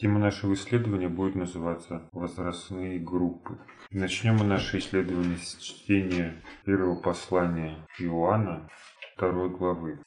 Тема 0.00 0.18
нашего 0.18 0.54
исследования 0.54 1.10
будет 1.10 1.34
называться 1.34 2.08
«Возрастные 2.12 2.98
группы». 2.98 3.58
Начнем 3.90 4.36
мы 4.36 4.46
наше 4.46 4.78
исследование 4.78 5.36
с 5.36 5.56
чтения 5.58 6.42
первого 6.64 6.94
послания 6.98 7.86
Иоанна, 7.98 8.70
второй 9.14 9.50
главы. 9.50 10.02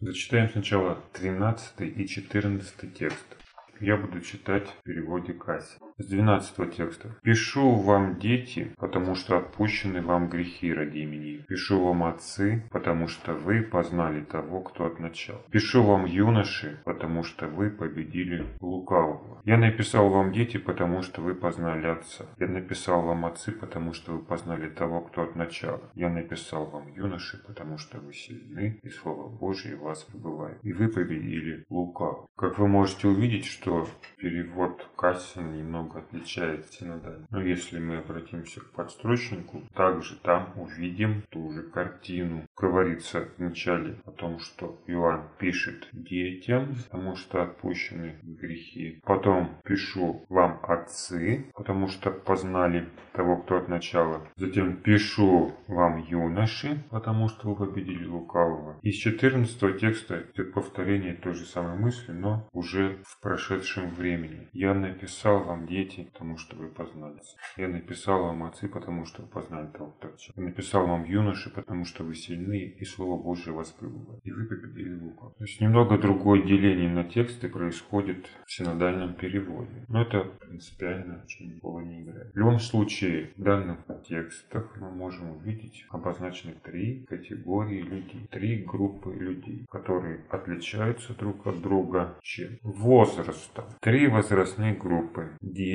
Зачитаем 0.00 0.48
сначала 0.48 0.98
13 1.12 1.80
и 1.96 2.08
14 2.08 2.92
текст. 2.92 3.36
Я 3.78 3.96
буду 3.96 4.20
читать 4.20 4.66
в 4.66 4.82
переводе 4.82 5.32
Касси. 5.32 5.78
С 5.98 6.08
12 6.08 6.76
текста. 6.76 7.16
«Пишу 7.22 7.70
вам, 7.70 8.18
дети, 8.18 8.70
потому 8.76 9.14
что 9.14 9.38
отпущены 9.38 10.02
вам 10.02 10.28
грехи 10.28 10.70
ради 10.70 10.98
имени. 10.98 11.42
Пишу 11.48 11.82
вам, 11.82 12.04
отцы, 12.04 12.68
потому 12.70 13.08
что 13.08 13.32
вы 13.32 13.62
познали 13.62 14.22
того, 14.22 14.60
кто 14.60 14.84
от 14.84 15.00
начала. 15.00 15.40
Пишу 15.50 15.82
вам, 15.82 16.04
юноши, 16.04 16.82
потому 16.84 17.22
что 17.22 17.46
вы 17.46 17.70
победили 17.70 18.44
лукавого. 18.60 19.40
Я 19.46 19.56
написал 19.56 20.10
вам, 20.10 20.32
дети, 20.32 20.58
потому 20.58 21.00
что 21.00 21.22
вы 21.22 21.34
познали 21.34 21.86
отца. 21.86 22.26
Я 22.38 22.48
написал 22.48 23.00
вам, 23.00 23.24
отцы, 23.24 23.52
потому 23.52 23.94
что 23.94 24.12
вы 24.12 24.18
познали 24.18 24.68
того, 24.68 25.00
кто 25.00 25.22
от 25.22 25.34
начала. 25.34 25.80
Я 25.94 26.10
написал 26.10 26.66
вам, 26.66 26.92
юноши, 26.92 27.42
потому 27.46 27.78
что 27.78 28.00
вы 28.00 28.12
сильны, 28.12 28.80
и 28.82 28.90
Слово 28.90 29.30
Божие 29.30 29.76
в 29.76 29.84
вас 29.84 30.02
пребывает. 30.02 30.58
И 30.62 30.74
вы 30.74 30.88
победили 30.88 31.64
лукавого». 31.70 32.28
Как 32.36 32.58
вы 32.58 32.68
можете 32.68 33.08
увидеть, 33.08 33.46
что 33.46 33.88
перевод 34.18 34.86
Кассин 34.94 35.56
немного 35.56 35.85
немного 35.86 36.00
отличается 36.00 36.72
синодально. 36.72 37.26
Но 37.30 37.42
если 37.42 37.78
мы 37.78 37.98
обратимся 37.98 38.60
к 38.60 38.70
подстрочнику, 38.72 39.62
также 39.74 40.16
там 40.16 40.52
увидим 40.56 41.22
ту 41.30 41.50
же 41.52 41.62
картину. 41.62 42.42
Говорится 42.56 43.28
вначале 43.38 43.96
о 44.04 44.10
том, 44.10 44.38
что 44.38 44.80
Иоанн 44.86 45.28
пишет 45.38 45.88
детям, 45.92 46.74
потому 46.90 47.16
что 47.16 47.42
отпущены 47.42 48.18
грехи. 48.22 49.00
Потом 49.04 49.58
пишу 49.64 50.24
вам 50.28 50.60
отцы, 50.62 51.50
потому 51.54 51.88
что 51.88 52.10
познали 52.10 52.88
того, 53.12 53.36
кто 53.38 53.58
от 53.58 53.68
начала. 53.68 54.26
Затем 54.36 54.76
пишу 54.76 55.52
вам 55.68 55.98
юноши, 55.98 56.84
потому 56.90 57.28
что 57.28 57.54
вы 57.54 57.66
победили 57.66 58.06
лукавого. 58.06 58.78
Из 58.82 58.94
14 58.96 59.78
текста 59.78 60.24
идет 60.34 60.52
повторение 60.52 61.14
той 61.14 61.34
же 61.34 61.44
самой 61.44 61.78
мысли, 61.78 62.12
но 62.12 62.48
уже 62.52 62.98
в 63.04 63.20
прошедшем 63.20 63.90
времени. 63.90 64.48
Я 64.52 64.74
написал 64.74 65.44
вам 65.44 65.66
дети, 65.76 66.08
потому 66.12 66.38
что 66.38 66.56
вы 66.56 66.68
познали. 66.68 67.20
Я 67.56 67.68
написал 67.68 68.22
вам 68.22 68.44
отцы, 68.44 68.68
потому 68.68 69.04
что 69.04 69.22
вы 69.22 69.28
познали 69.28 69.66
того, 69.66 69.94
Я 70.36 70.42
написал 70.42 70.86
вам 70.86 71.04
юноши, 71.04 71.50
потому 71.50 71.84
что 71.84 72.04
вы 72.04 72.14
сильны, 72.14 72.74
и 72.80 72.84
Слово 72.84 73.22
Божие 73.22 73.54
вас 73.54 73.70
пребывает. 73.70 74.20
И 74.24 74.30
вы 74.32 74.46
победили 74.46 74.94
лукав. 74.94 75.34
То 75.36 75.44
есть 75.44 75.60
немного 75.60 75.98
другое 75.98 76.42
деление 76.42 76.90
на 76.90 77.04
тексты 77.04 77.48
происходит 77.48 78.26
в 78.46 78.52
синодальном 78.52 79.14
переводе. 79.14 79.84
Но 79.88 80.02
это 80.02 80.24
принципиально 80.24 81.22
очень 81.24 81.54
никого 81.54 81.82
не 81.82 82.02
играет. 82.02 82.32
В 82.32 82.38
любом 82.38 82.58
случае, 82.58 83.32
в 83.36 83.42
данных 83.42 83.78
текстах 84.08 84.76
мы 84.80 84.90
можем 84.90 85.30
увидеть 85.36 85.84
обозначены 85.90 86.54
три 86.62 87.04
категории 87.06 87.82
людей, 87.82 88.26
три 88.30 88.64
группы 88.64 89.12
людей, 89.12 89.66
которые 89.70 90.24
отличаются 90.30 91.14
друг 91.14 91.46
от 91.46 91.60
друга 91.60 92.18
чем? 92.22 92.58
Возрастом. 92.62 93.64
Три 93.80 94.08
возрастные 94.08 94.74
группы 94.74 95.36
дети, 95.40 95.65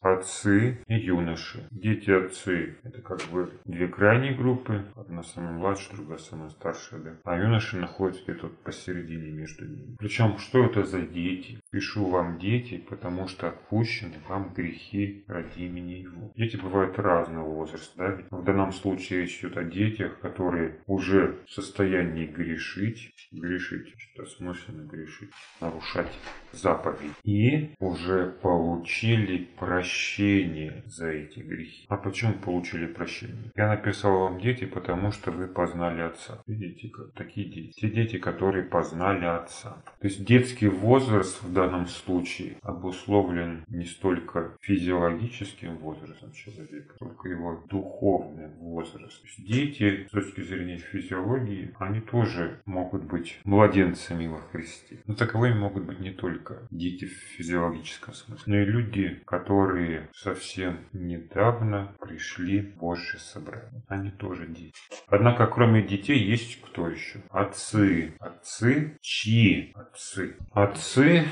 отцы 0.00 0.78
и 0.86 0.94
юноши. 0.94 1.66
Дети-отцы– 1.70 2.76
это 2.82 3.02
как 3.02 3.20
бы 3.30 3.52
две 3.64 3.88
крайние 3.88 4.34
группы, 4.34 4.84
одна 4.96 5.22
самая 5.22 5.52
младшая, 5.52 5.96
другая 5.96 6.18
самая 6.18 6.50
старшая, 6.50 7.00
да? 7.00 7.16
А 7.24 7.38
юноши 7.38 7.76
находятся 7.76 8.22
где-то 8.24 8.48
посередине 8.64 9.30
между 9.30 9.66
ними. 9.66 9.96
Причем, 9.98 10.38
что 10.38 10.64
это 10.64 10.84
за 10.84 11.02
дети? 11.02 11.60
Пишу 11.70 12.06
вам 12.06 12.38
дети, 12.38 12.78
потому 12.88 13.28
что 13.28 13.48
отпущены 13.48 14.14
вам 14.28 14.52
грехи 14.54 15.24
ради 15.26 15.60
имени 15.60 15.94
Его. 15.94 16.32
Дети 16.34 16.56
бывают 16.56 16.98
разного 16.98 17.48
возраста, 17.48 17.92
да? 17.96 18.36
В 18.36 18.44
данном 18.44 18.72
случае 18.72 19.22
речь 19.22 19.38
идет 19.40 19.56
о 19.56 19.64
детях, 19.64 20.18
которые 20.20 20.80
уже 20.86 21.38
в 21.46 21.50
состоянии 21.50 22.26
грешить, 22.26 23.12
грешить, 23.32 23.94
что 23.98 24.22
осмысленно 24.22 24.86
грешить, 24.86 25.30
нарушать 25.60 26.12
заповедь, 26.52 27.12
и 27.24 27.74
уже 27.78 28.36
получили 28.42 29.35
получили 29.36 29.56
прощение 29.58 30.82
за 30.86 31.08
эти 31.08 31.40
грехи. 31.40 31.86
А 31.88 31.96
почему 31.96 32.34
получили 32.34 32.86
прощение? 32.86 33.50
Я 33.56 33.68
написал 33.68 34.18
вам 34.18 34.40
дети, 34.40 34.64
потому 34.64 35.10
что 35.10 35.30
вы 35.30 35.48
познали 35.48 36.02
Отца. 36.02 36.42
Видите, 36.46 36.88
как 36.88 37.12
такие 37.12 37.48
дети. 37.48 37.72
Те 37.80 37.90
дети, 37.90 38.18
которые 38.18 38.64
познали 38.64 39.24
Отца. 39.24 39.82
То 40.00 40.06
есть 40.06 40.24
детский 40.24 40.68
возраст 40.68 41.42
в 41.42 41.52
данном 41.52 41.86
случае 41.86 42.56
обусловлен 42.62 43.64
не 43.68 43.84
столько 43.84 44.56
физиологическим 44.60 45.76
возрастом 45.78 46.32
человека, 46.32 46.94
сколько 46.96 47.28
его 47.28 47.64
духовным 47.68 48.52
возрастом. 48.58 49.22
То 49.22 49.26
есть 49.26 49.46
дети, 49.46 50.06
с 50.08 50.10
точки 50.10 50.42
зрения 50.42 50.78
физиологии, 50.78 51.74
они 51.78 52.00
тоже 52.00 52.60
могут 52.66 53.04
быть 53.04 53.40
младенцами 53.44 54.26
во 54.26 54.40
Христе. 54.52 54.98
Но 55.06 55.14
таковыми 55.14 55.58
могут 55.58 55.84
быть 55.84 56.00
не 56.00 56.10
только 56.10 56.66
дети 56.70 57.06
в 57.06 57.12
физиологическом 57.36 58.14
смысле, 58.14 58.44
но 58.46 58.60
и 58.60 58.64
люди, 58.64 59.15
которые 59.24 60.08
совсем 60.14 60.78
недавно 60.92 61.94
пришли 62.00 62.60
в 62.60 62.76
Божье 62.76 63.18
собрание. 63.18 63.82
Они 63.88 64.10
тоже 64.10 64.46
дети. 64.46 64.74
Однако, 65.08 65.46
кроме 65.46 65.82
детей, 65.82 66.18
есть 66.18 66.60
кто 66.62 66.88
еще? 66.88 67.20
Отцы. 67.30 68.14
Отцы? 68.20 68.98
Чьи 69.00 69.72
отцы? 69.74 70.36
Отцы 70.52 71.26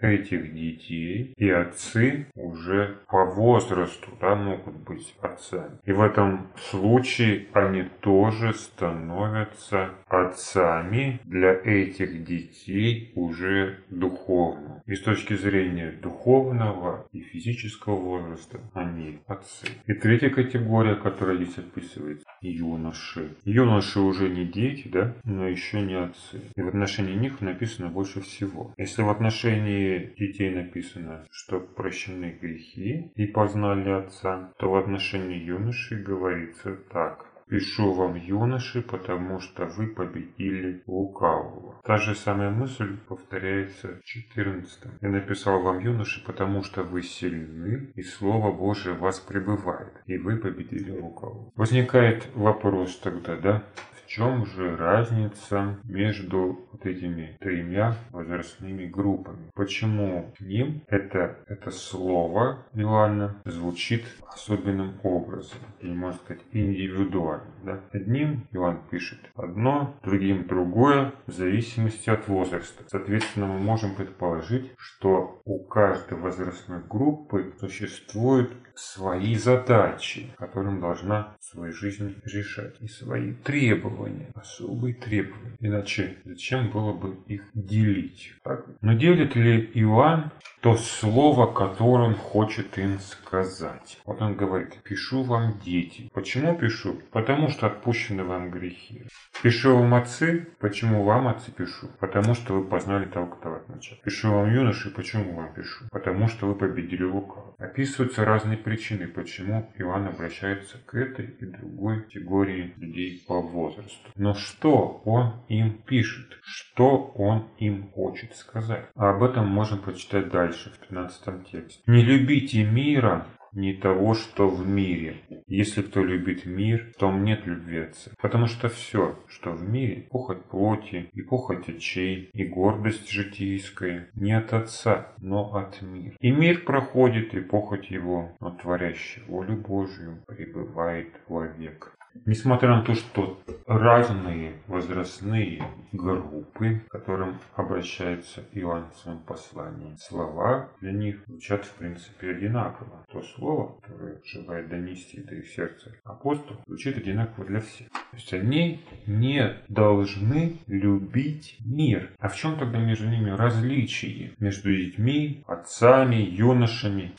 этих 0.00 0.54
детей 0.54 1.34
и 1.36 1.50
отцы 1.50 2.26
уже 2.34 2.98
по 3.08 3.24
возрасту 3.24 4.10
да, 4.20 4.34
могут 4.34 4.76
быть 4.76 5.14
отцами. 5.20 5.78
И 5.84 5.92
в 5.92 6.00
этом 6.00 6.48
случае 6.56 7.46
они 7.52 7.84
тоже 8.00 8.54
становятся 8.54 9.90
отцами 10.08 11.20
для 11.24 11.52
этих 11.52 12.24
детей 12.24 13.12
уже 13.14 13.80
духовно. 13.90 14.82
И 14.86 14.94
с 14.94 15.02
точки 15.02 15.34
зрения 15.34 15.92
духовного 15.92 17.06
и 17.12 17.20
физического 17.20 17.96
возраста 17.96 18.60
они 18.74 19.18
отцы. 19.26 19.66
И 19.86 19.94
третья 19.94 20.30
категория, 20.30 20.94
которая 20.94 21.36
здесь 21.36 21.58
описывается, 21.58 22.26
юноши. 22.40 23.36
Юноши 23.44 24.00
уже 24.00 24.28
не 24.28 24.44
дети, 24.46 24.88
да, 24.88 25.14
но 25.24 25.46
еще 25.48 25.80
не 25.82 25.94
отцы. 25.94 26.40
И 26.56 26.62
в 26.62 26.68
отношении 26.68 27.14
них 27.14 27.40
написано 27.40 27.88
больше 27.88 28.20
всего. 28.20 28.72
Если 28.76 29.02
в 29.02 29.10
отношении 29.10 29.89
детей 29.98 30.50
написано, 30.50 31.26
что 31.30 31.60
прощены 31.60 32.38
грехи 32.40 33.12
и 33.16 33.26
познали 33.26 33.90
отца, 33.90 34.52
то 34.58 34.70
в 34.70 34.76
отношении 34.76 35.38
юношей 35.38 36.02
говорится 36.02 36.76
так. 36.92 37.26
Пишу 37.50 37.92
вам, 37.92 38.14
юноши, 38.14 38.80
потому 38.80 39.40
что 39.40 39.66
вы 39.66 39.88
победили 39.88 40.84
лукавого. 40.86 41.80
Та 41.82 41.96
же 41.96 42.14
самая 42.14 42.50
мысль 42.50 42.96
повторяется 43.08 43.98
в 44.00 44.04
14. 44.04 44.84
Я 45.00 45.08
написал 45.08 45.60
вам, 45.60 45.80
юноши, 45.80 46.24
потому 46.24 46.62
что 46.62 46.84
вы 46.84 47.02
сильны, 47.02 47.90
и 47.96 48.02
Слово 48.02 48.52
Божие 48.52 48.94
в 48.94 49.00
вас 49.00 49.18
пребывает, 49.18 49.92
и 50.06 50.16
вы 50.16 50.36
победили 50.36 50.92
лукавого. 50.92 51.50
Возникает 51.56 52.28
вопрос 52.36 52.96
тогда, 52.98 53.36
да? 53.36 53.64
Чем 54.10 54.44
же 54.44 54.76
разница 54.76 55.78
между 55.84 56.66
вот 56.72 56.84
этими 56.84 57.36
тремя 57.38 57.96
возрастными 58.10 58.86
группами? 58.86 59.50
Почему 59.54 60.32
к 60.36 60.40
ним 60.40 60.82
это, 60.88 61.38
это 61.46 61.70
слово 61.70 62.66
Иоанна 62.74 63.40
звучит 63.44 64.04
особенным 64.26 64.94
образом? 65.04 65.60
Или, 65.80 65.92
можно 65.92 66.18
сказать, 66.18 66.42
индивидуально. 66.50 67.46
Да? 67.64 67.80
Одним 67.92 68.48
Иоанн 68.50 68.80
пишет 68.90 69.20
одно, 69.36 69.94
другим 70.02 70.46
другое, 70.48 71.12
в 71.28 71.32
зависимости 71.32 72.10
от 72.10 72.26
возраста. 72.26 72.82
Соответственно, 72.88 73.46
мы 73.46 73.60
можем 73.60 73.94
предположить, 73.94 74.72
что 74.76 75.40
у 75.44 75.62
каждой 75.62 76.18
возрастной 76.18 76.80
группы 76.88 77.54
существует 77.60 78.50
свои 78.80 79.34
задачи, 79.34 80.32
которым 80.38 80.80
должна 80.80 81.36
в 81.38 81.44
своей 81.44 81.72
жизни 81.72 82.16
решать, 82.24 82.76
и 82.80 82.88
свои 82.88 83.34
требования, 83.34 83.99
особые 84.34 84.94
требования. 84.94 85.56
Иначе 85.60 86.16
зачем 86.24 86.70
было 86.70 86.92
бы 86.92 87.16
их 87.26 87.44
делить? 87.54 88.32
Так? 88.42 88.66
Но 88.80 88.94
делит 88.94 89.36
ли 89.36 89.70
Иоанн 89.74 90.32
то 90.60 90.76
слово, 90.76 91.52
которое 91.52 92.08
он 92.08 92.14
хочет 92.14 92.78
им 92.78 92.98
сказать? 93.00 93.98
Вот 94.04 94.20
он 94.20 94.36
говорит, 94.36 94.82
пишу 94.82 95.22
вам 95.22 95.58
дети. 95.64 96.10
Почему 96.12 96.56
пишу? 96.56 97.00
Потому 97.10 97.48
что 97.48 97.66
отпущены 97.66 98.24
вам 98.24 98.50
грехи. 98.50 99.02
Пишу 99.42 99.76
вам 99.76 99.94
отцы, 99.94 100.48
почему 100.58 101.04
вам 101.04 101.28
отцы 101.28 101.50
пишу? 101.50 101.88
Потому 101.98 102.34
что 102.34 102.54
вы 102.54 102.64
познали 102.64 103.06
того, 103.06 103.30
от 103.42 103.68
начала. 103.68 103.98
Пишу 104.04 104.30
вам 104.30 104.52
юноши, 104.52 104.90
почему 104.90 105.34
вам 105.34 105.52
пишу? 105.54 105.86
Потому 105.90 106.28
что 106.28 106.46
вы 106.46 106.54
победили 106.54 107.04
лукаво. 107.04 107.54
Описываются 107.58 108.24
разные 108.24 108.58
причины, 108.58 109.06
почему 109.06 109.70
Иоанн 109.78 110.08
обращается 110.08 110.78
к 110.84 110.94
этой 110.94 111.26
и 111.26 111.46
другой 111.46 112.02
категории 112.02 112.74
людей 112.76 113.24
по 113.26 113.40
возрасту. 113.40 113.89
Но 114.16 114.34
что 114.34 115.02
он 115.04 115.42
им 115.48 115.78
пишет? 115.82 116.26
Что 116.42 117.12
он 117.14 117.48
им 117.58 117.90
хочет 117.90 118.34
сказать? 118.36 118.86
А 118.94 119.10
об 119.10 119.22
этом 119.22 119.48
можно 119.48 119.76
прочитать 119.76 120.30
дальше, 120.30 120.70
в 120.70 120.78
15 120.88 121.50
тексте. 121.50 121.82
«Не 121.86 122.02
любите 122.02 122.64
мира, 122.64 123.26
не 123.52 123.74
того, 123.74 124.14
что 124.14 124.48
в 124.48 124.66
мире. 124.66 125.16
Если 125.46 125.82
кто 125.82 126.02
любит 126.04 126.46
мир, 126.46 126.92
то 126.98 127.10
нет 127.10 127.46
любви 127.46 127.78
Отца. 127.78 128.10
Потому 128.20 128.46
что 128.46 128.68
все, 128.68 129.18
что 129.26 129.52
в 129.52 129.68
мире, 129.68 130.06
похоть 130.10 130.44
плоти, 130.44 131.10
и 131.12 131.22
похоть 131.22 131.68
очей, 131.68 132.30
и 132.32 132.44
гордость 132.44 133.10
житейская, 133.10 134.10
не 134.14 134.32
от 134.32 134.52
Отца, 134.52 135.12
но 135.18 135.54
от 135.54 135.82
мира. 135.82 136.14
И 136.20 136.30
мир 136.30 136.64
проходит, 136.64 137.34
и 137.34 137.40
похоть 137.40 137.90
его, 137.90 138.36
но 138.40 138.50
творящий 138.50 139.22
волю 139.26 139.56
Божию 139.56 140.22
пребывает 140.26 141.08
вовек. 141.28 141.96
Несмотря 142.26 142.70
на 142.70 142.82
то, 142.82 142.94
что 142.94 143.40
разные 143.70 144.54
возрастные 144.66 145.62
группы, 145.92 146.82
к 146.88 146.90
которым 146.90 147.38
обращается 147.54 148.42
Иоанн 148.52 148.90
в 148.90 148.96
своем 148.96 149.20
послании, 149.20 149.94
слова 149.96 150.68
для 150.80 150.90
них 150.90 151.22
звучат 151.26 151.64
в 151.64 151.74
принципе 151.74 152.30
одинаково. 152.30 153.06
То 153.12 153.22
слово, 153.22 153.78
которое 153.80 154.20
желает 154.24 154.68
донести 154.68 155.22
до 155.22 155.36
их 155.36 155.48
сердца 155.48 155.92
апостол, 156.04 156.56
звучит 156.66 156.96
одинаково 156.96 157.46
для 157.46 157.60
всех. 157.60 157.88
То 157.90 158.16
есть 158.16 158.32
они 158.34 158.84
не 159.06 159.56
должны 159.68 160.58
любить 160.66 161.58
мир. 161.64 162.10
А 162.18 162.28
в 162.28 162.36
чем 162.36 162.58
тогда 162.58 162.78
между 162.78 163.08
ними 163.08 163.30
различие? 163.30 164.34
Между 164.40 164.74
детьми, 164.74 165.44
отцами, 165.46 166.16
юношами 166.16 167.14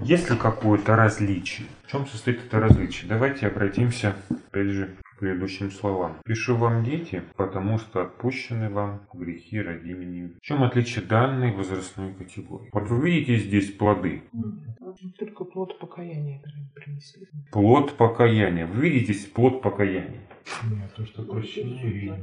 есть 0.00 0.30
ли 0.30 0.36
какое-то 0.36 0.96
различие? 0.96 1.68
В 1.84 1.90
чем 1.90 2.06
состоит 2.06 2.44
это 2.44 2.60
различие? 2.60 3.08
Давайте 3.08 3.46
обратимся, 3.46 4.16
опять 4.48 4.68
же, 4.68 4.96
к 5.02 5.18
предыдущим 5.18 5.70
словам. 5.70 6.16
Пишу 6.24 6.56
вам, 6.56 6.84
дети, 6.84 7.22
потому 7.36 7.78
что 7.78 8.02
отпущены 8.02 8.68
вам 8.70 9.02
грехи 9.12 9.60
ради 9.60 9.88
имени. 9.88 10.34
В 10.38 10.40
чем 10.40 10.62
отличие 10.62 11.04
данной 11.04 11.52
возрастной 11.52 12.14
категории? 12.14 12.70
Вот 12.72 12.88
вы 12.88 13.10
видите 13.10 13.36
здесь 13.36 13.70
плоды. 13.72 14.22
Только 15.18 15.44
плод 15.44 15.78
покаяния 15.78 16.42
принесли. 16.74 17.28
Плод 17.50 17.96
покаяния. 17.96 18.66
Вы 18.66 18.88
видите 18.88 19.12
здесь 19.12 19.26
плод 19.26 19.62
покаяния. 19.62 20.20
Нет, 20.64 20.94
то, 20.94 21.04
что 21.04 21.22
прощение 21.22 22.16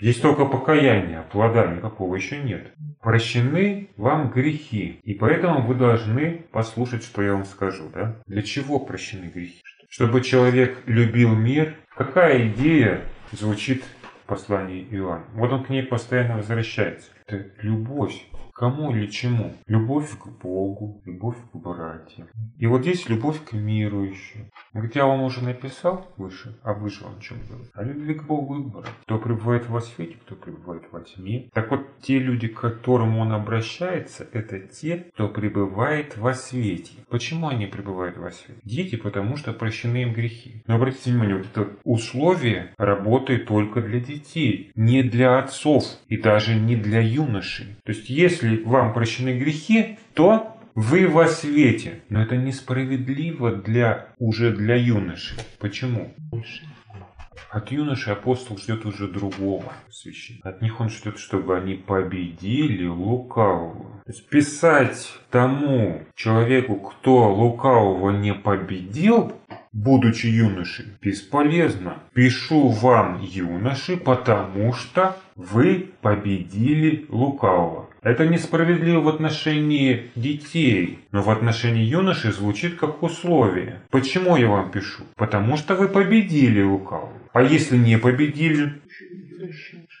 Есть 0.00 0.22
только 0.22 0.44
покаяние, 0.44 1.24
плода 1.30 1.66
никакого 1.66 2.14
еще 2.16 2.38
нет. 2.38 2.72
Прощены 3.00 3.90
вам 3.96 4.30
грехи, 4.30 5.00
и 5.02 5.14
поэтому 5.14 5.66
вы 5.66 5.74
должны 5.74 6.44
послушать, 6.52 7.04
что 7.04 7.22
я 7.22 7.32
вам 7.32 7.44
скажу. 7.44 7.90
Да? 7.92 8.16
Для 8.26 8.42
чего 8.42 8.78
прощены 8.80 9.26
грехи? 9.26 9.62
Чтобы 9.88 10.20
человек 10.20 10.82
любил 10.86 11.34
мир. 11.34 11.74
Какая 11.96 12.48
идея 12.48 13.02
звучит 13.32 13.82
в 14.24 14.26
послании 14.26 14.86
Иоанна? 14.90 15.24
Вот 15.32 15.52
он 15.52 15.64
к 15.64 15.70
ней 15.70 15.82
постоянно 15.82 16.36
возвращается. 16.36 17.10
Это 17.28 17.50
любовь 17.62 18.30
Кому 18.56 18.90
или 18.90 19.06
чему? 19.06 19.52
Любовь 19.66 20.16
к 20.18 20.28
Богу, 20.42 21.02
любовь 21.04 21.36
к 21.52 21.56
братьям. 21.56 22.28
И 22.56 22.66
вот 22.66 22.80
здесь 22.80 23.06
любовь 23.06 23.44
к 23.44 23.52
миру 23.52 24.02
еще. 24.02 24.50
Говорит, 24.72 24.96
я 24.96 25.04
вам 25.04 25.24
уже 25.24 25.44
написал 25.44 26.10
выше, 26.16 26.58
а 26.62 26.72
выше 26.72 27.04
вам 27.04 27.20
чем 27.20 27.36
говорит? 27.46 27.70
О 27.74 27.84
любви 27.84 28.14
к 28.14 28.24
Богу 28.24 28.58
и 28.58 28.62
к 28.62 28.66
братьям. 28.68 28.94
Кто 29.02 29.18
пребывает 29.18 29.68
во 29.68 29.82
свете, 29.82 30.16
кто 30.24 30.36
пребывает 30.36 30.84
во 30.90 31.02
тьме. 31.02 31.50
Так 31.52 31.70
вот, 31.70 31.82
те 32.00 32.18
люди, 32.18 32.48
к 32.48 32.58
которым 32.58 33.18
он 33.18 33.32
обращается, 33.32 34.26
это 34.32 34.58
те, 34.58 35.04
кто 35.12 35.28
пребывает 35.28 36.16
во 36.16 36.32
свете. 36.32 36.94
Почему 37.10 37.48
они 37.48 37.66
пребывают 37.66 38.16
во 38.16 38.30
свете? 38.30 38.58
Дети, 38.64 38.96
потому 38.96 39.36
что 39.36 39.52
прощены 39.52 39.98
им 39.98 40.14
грехи. 40.14 40.62
Но 40.66 40.76
обратите 40.76 41.10
внимание, 41.10 41.36
вот 41.36 41.46
это 41.52 41.76
условие 41.84 42.72
работает 42.78 43.44
только 43.46 43.82
для 43.82 44.00
детей, 44.00 44.72
не 44.74 45.02
для 45.02 45.38
отцов 45.40 45.84
и 46.08 46.16
даже 46.16 46.54
не 46.54 46.74
для 46.74 47.00
юношей. 47.16 47.66
То 47.84 47.92
есть, 47.92 48.10
если 48.10 48.62
вам 48.64 48.92
прощены 48.92 49.38
грехи, 49.38 49.98
то 50.14 50.56
вы 50.74 51.08
во 51.08 51.26
свете. 51.26 52.02
Но 52.10 52.22
это 52.22 52.36
несправедливо 52.36 53.56
для, 53.56 54.08
уже 54.18 54.54
для 54.54 54.76
юноши. 54.76 55.34
Почему? 55.58 56.14
От 57.50 57.72
юноши 57.72 58.10
апостол 58.10 58.58
ждет 58.58 58.84
уже 58.84 59.08
другого 59.08 59.72
священника. 59.90 60.50
От 60.50 60.60
них 60.60 60.78
он 60.78 60.90
ждет, 60.90 61.18
чтобы 61.18 61.56
они 61.56 61.74
победили 61.74 62.86
лукавого. 62.86 64.02
То 64.04 64.12
есть 64.12 64.28
писать 64.28 65.14
тому 65.30 66.02
человеку, 66.14 66.76
кто 66.76 67.32
лукавого 67.32 68.10
не 68.10 68.34
победил, 68.34 69.32
будучи 69.76 70.26
юношей, 70.26 70.86
бесполезно. 71.02 71.98
Пишу 72.14 72.68
вам, 72.68 73.20
юноши, 73.22 73.96
потому 73.98 74.72
что 74.72 75.16
вы 75.36 75.90
победили 76.00 77.04
лукавого. 77.10 77.90
Это 78.02 78.26
несправедливо 78.26 79.00
в 79.00 79.08
отношении 79.08 80.10
детей, 80.16 81.00
но 81.12 81.22
в 81.22 81.28
отношении 81.28 81.84
юношей 81.84 82.32
звучит 82.32 82.76
как 82.76 83.02
условие. 83.02 83.82
Почему 83.90 84.36
я 84.36 84.48
вам 84.48 84.70
пишу? 84.70 85.02
Потому 85.14 85.56
что 85.58 85.74
вы 85.74 85.88
победили 85.88 86.62
лукавого. 86.62 87.12
А 87.34 87.42
если 87.42 87.76
не 87.76 87.98
победили, 87.98 88.80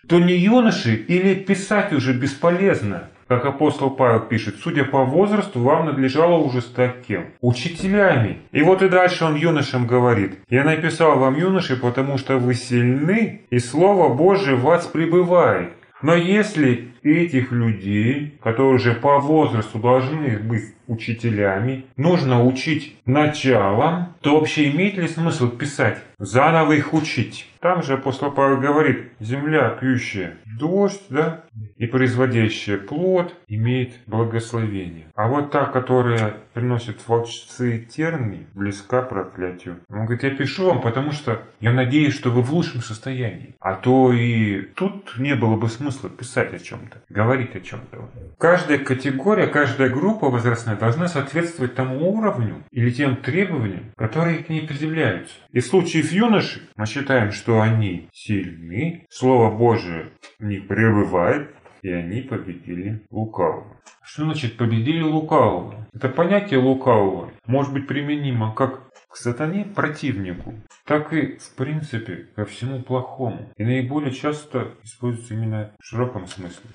то 0.08 0.18
не 0.18 0.36
юноши 0.38 0.94
или 0.94 1.34
писать 1.34 1.92
уже 1.92 2.14
бесполезно. 2.14 3.10
Как 3.28 3.44
апостол 3.44 3.90
Павел 3.90 4.20
пишет, 4.20 4.56
судя 4.62 4.84
по 4.84 5.04
возрасту, 5.04 5.60
вам 5.60 5.86
надлежало 5.86 6.36
уже 6.36 6.60
стать 6.60 7.02
кем? 7.08 7.26
Учителями. 7.40 8.38
И 8.52 8.62
вот 8.62 8.82
и 8.82 8.88
дальше 8.88 9.24
он 9.24 9.34
юношам 9.34 9.88
говорит. 9.88 10.38
Я 10.48 10.62
написал 10.62 11.18
вам, 11.18 11.36
юноши, 11.36 11.76
потому 11.76 12.18
что 12.18 12.38
вы 12.38 12.54
сильны, 12.54 13.42
и 13.50 13.58
Слово 13.58 14.14
Божие 14.14 14.54
в 14.54 14.62
вас 14.62 14.86
пребывает. 14.86 15.70
Но 16.02 16.14
если 16.14 16.92
этих 17.02 17.52
людей, 17.52 18.38
которые 18.42 18.74
уже 18.74 18.92
по 18.92 19.18
возрасту 19.18 19.78
должны 19.78 20.38
быть 20.38 20.74
учителями, 20.86 21.86
нужно 21.96 22.44
учить 22.44 22.96
началом, 23.06 24.14
то 24.20 24.38
вообще 24.38 24.70
имеет 24.70 24.98
ли 24.98 25.08
смысл 25.08 25.48
писать, 25.48 25.98
заново 26.18 26.72
их 26.72 26.94
учить? 26.94 27.46
Там 27.60 27.82
же 27.82 27.94
апостол 27.94 28.30
Павел 28.30 28.60
говорит, 28.60 29.12
земля 29.18 29.70
пьющая 29.70 30.36
дождь, 30.58 31.02
да, 31.10 31.44
и 31.76 31.86
производящая 31.86 32.78
плод 32.78 33.34
имеет 33.48 33.94
благословение. 34.06 35.06
А 35.14 35.28
вот 35.28 35.50
та, 35.50 35.66
которая 35.66 36.34
приносит 36.54 37.06
волчцы 37.06 37.86
терни, 37.90 38.46
близка 38.54 39.02
проклятию. 39.02 39.80
Он 39.88 40.06
говорит, 40.06 40.22
я 40.22 40.30
пишу 40.30 40.66
вам, 40.66 40.80
потому 40.80 41.12
что 41.12 41.42
я 41.60 41.72
надеюсь, 41.72 42.14
что 42.14 42.30
вы 42.30 42.42
в 42.42 42.52
лучшем 42.52 42.80
состоянии. 42.80 43.54
А 43.60 43.74
то 43.74 44.12
и 44.12 44.62
тут 44.62 45.18
не 45.18 45.34
было 45.34 45.56
бы 45.56 45.68
смысла 45.68 46.08
писать 46.08 46.54
о 46.54 46.58
чем-то, 46.58 47.02
говорить 47.08 47.54
о 47.56 47.60
чем-то. 47.60 48.08
Каждая 48.38 48.78
категория, 48.78 49.46
каждая 49.46 49.90
группа 49.90 50.30
возрастная 50.30 50.76
должна 50.76 51.08
соответствовать 51.08 51.74
тому 51.74 52.10
уровню 52.12 52.62
или 52.70 52.90
тем 52.90 53.16
требованиям, 53.16 53.92
которые 53.96 54.38
к 54.38 54.48
ней 54.48 54.66
предъявляются. 54.66 55.34
И 55.52 55.60
в 55.60 55.66
случае 55.66 56.02
с 56.06 56.12
юношей 56.12 56.62
мы 56.76 56.86
считаем, 56.86 57.32
что 57.32 57.60
они 57.60 58.08
сильны, 58.12 59.06
Слово 59.10 59.50
Божие 59.50 60.12
в 60.38 60.44
них 60.44 60.68
пребывает, 60.68 61.54
и 61.82 61.90
они 61.90 62.20
победили 62.20 63.04
лукавого. 63.10 63.76
Что 64.04 64.24
значит 64.24 64.56
победили 64.56 65.02
лукавого? 65.02 65.86
Это 65.92 66.08
понятие 66.08 66.60
лукавого 66.60 67.30
может 67.46 67.72
быть 67.72 67.88
применимо 67.88 68.54
как 68.54 68.88
к 69.08 69.16
сатане 69.16 69.64
противнику, 69.64 70.54
так 70.84 71.12
и 71.12 71.38
в 71.38 71.54
принципе 71.56 72.28
ко 72.36 72.44
всему 72.44 72.82
плохому. 72.82 73.52
И 73.56 73.64
наиболее 73.64 74.12
часто 74.12 74.74
используется 74.84 75.34
именно 75.34 75.72
в 75.80 75.84
широком 75.84 76.26
смысле, 76.26 76.70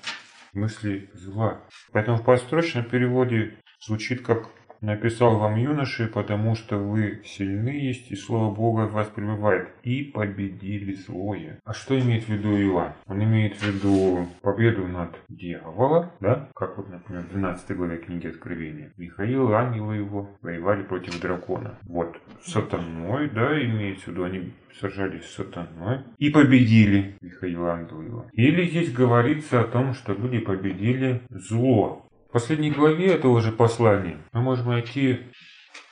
в 0.50 0.52
смысле 0.52 1.08
зла. 1.14 1.60
Поэтому 1.92 2.18
в 2.18 2.24
подстрочном 2.24 2.84
переводе 2.84 3.54
звучит 3.80 4.22
как 4.22 4.50
Написал 4.82 5.38
вам 5.38 5.54
юноши, 5.54 6.08
потому 6.08 6.56
что 6.56 6.76
вы 6.76 7.22
сильны 7.24 7.68
есть, 7.68 8.10
и 8.10 8.16
Слово 8.16 8.52
Бога 8.52 8.88
в 8.88 8.92
вас 8.92 9.06
пребывает, 9.06 9.68
и 9.84 10.02
победили 10.02 10.94
злое. 10.94 11.60
А 11.64 11.72
что 11.72 11.96
имеет 11.96 12.24
в 12.24 12.28
виду 12.28 12.48
Иоанн? 12.48 12.92
Он 13.06 13.22
имеет 13.22 13.54
в 13.54 13.62
виду 13.62 14.26
победу 14.40 14.88
над 14.88 15.10
дьяволом, 15.28 16.10
да? 16.18 16.48
Как 16.56 16.76
вот, 16.76 16.90
например, 16.90 17.22
в 17.22 17.30
12 17.30 17.76
главе 17.76 17.98
книги 17.98 18.26
Откровения. 18.26 18.92
Михаил 18.96 19.50
и 19.50 19.54
ангелы 19.54 19.94
его 19.94 20.30
воевали 20.42 20.82
против 20.82 21.20
дракона. 21.20 21.78
Вот, 21.84 22.20
сатаной, 22.44 23.30
да, 23.30 23.64
имеется 23.64 24.06
в 24.06 24.08
виду, 24.08 24.24
они 24.24 24.52
сражались 24.80 25.26
с 25.26 25.34
сатаной 25.34 26.00
и 26.18 26.30
победили 26.30 27.14
Михаила 27.20 27.74
ангела 27.74 28.02
его. 28.02 28.26
Или 28.32 28.64
здесь 28.64 28.92
говорится 28.92 29.60
о 29.60 29.64
том, 29.64 29.94
что 29.94 30.12
люди 30.12 30.38
победили 30.38 31.22
зло. 31.30 32.08
В 32.32 32.40
последней 32.40 32.70
главе 32.70 33.08
этого 33.08 33.42
же 33.42 33.52
послания 33.52 34.16
мы 34.32 34.40
можем 34.40 34.68
найти 34.68 35.20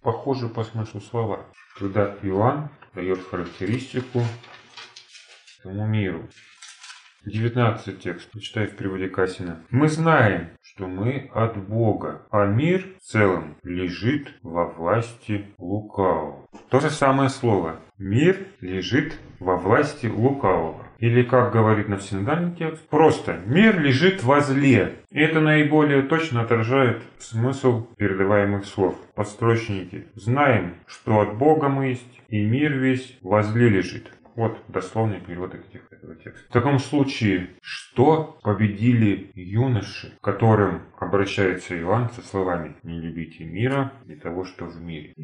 похожи 0.00 0.48
по 0.48 0.64
смыслу 0.64 1.02
слова. 1.02 1.44
Когда 1.78 2.16
Иоанн 2.22 2.70
дает 2.94 3.22
характеристику 3.28 4.22
этому 5.58 5.86
миру. 5.86 6.30
19 7.26 8.00
текст, 8.00 8.30
читаю 8.40 8.70
в 8.70 8.76
переводе 8.76 9.10
Касина. 9.10 9.62
Мы 9.68 9.88
знаем, 9.88 10.48
что 10.62 10.86
мы 10.86 11.30
от 11.34 11.58
Бога, 11.58 12.26
а 12.30 12.46
мир 12.46 12.86
в 12.98 13.02
целом 13.02 13.58
лежит 13.62 14.32
во 14.42 14.64
власти 14.64 15.44
лукавого. 15.58 16.48
То 16.70 16.80
же 16.80 16.88
самое 16.88 17.28
слово. 17.28 17.80
Мир 17.98 18.46
лежит 18.62 19.18
во 19.40 19.56
власти 19.56 20.06
лукавого. 20.06 20.89
Или, 21.00 21.22
как 21.22 21.52
говорит 21.52 21.88
навсегдальный 21.88 22.54
текст, 22.54 22.86
просто 22.88 23.40
мир 23.46 23.80
лежит 23.80 24.22
возле. 24.22 24.98
И 25.10 25.18
это 25.18 25.40
наиболее 25.40 26.02
точно 26.02 26.42
отражает 26.42 27.02
смысл 27.18 27.86
передаваемых 27.96 28.66
слов. 28.66 28.96
Подстрочники. 29.14 30.06
Знаем, 30.14 30.74
что 30.86 31.20
от 31.20 31.38
Бога 31.38 31.68
мы 31.68 31.86
есть, 31.86 32.20
и 32.28 32.44
мир 32.44 32.74
весь 32.74 33.18
возле 33.22 33.70
лежит. 33.70 34.12
Вот 34.36 34.58
дословный 34.68 35.20
перевод 35.20 35.54
этих, 35.54 35.82
этого 35.90 36.14
текста. 36.14 36.48
В 36.48 36.52
таком 36.52 36.78
случае, 36.78 37.48
что 37.60 38.38
победили 38.42 39.30
юноши, 39.34 40.14
к 40.20 40.24
которым 40.24 40.82
обращается 40.98 41.78
Иоанн 41.78 42.10
со 42.10 42.22
словами 42.22 42.76
«Не 42.82 43.00
любите 43.00 43.44
мира 43.44 43.92
и 44.06 44.14
того, 44.14 44.44
что 44.44 44.66
в 44.66 44.80
мире». 44.80 45.14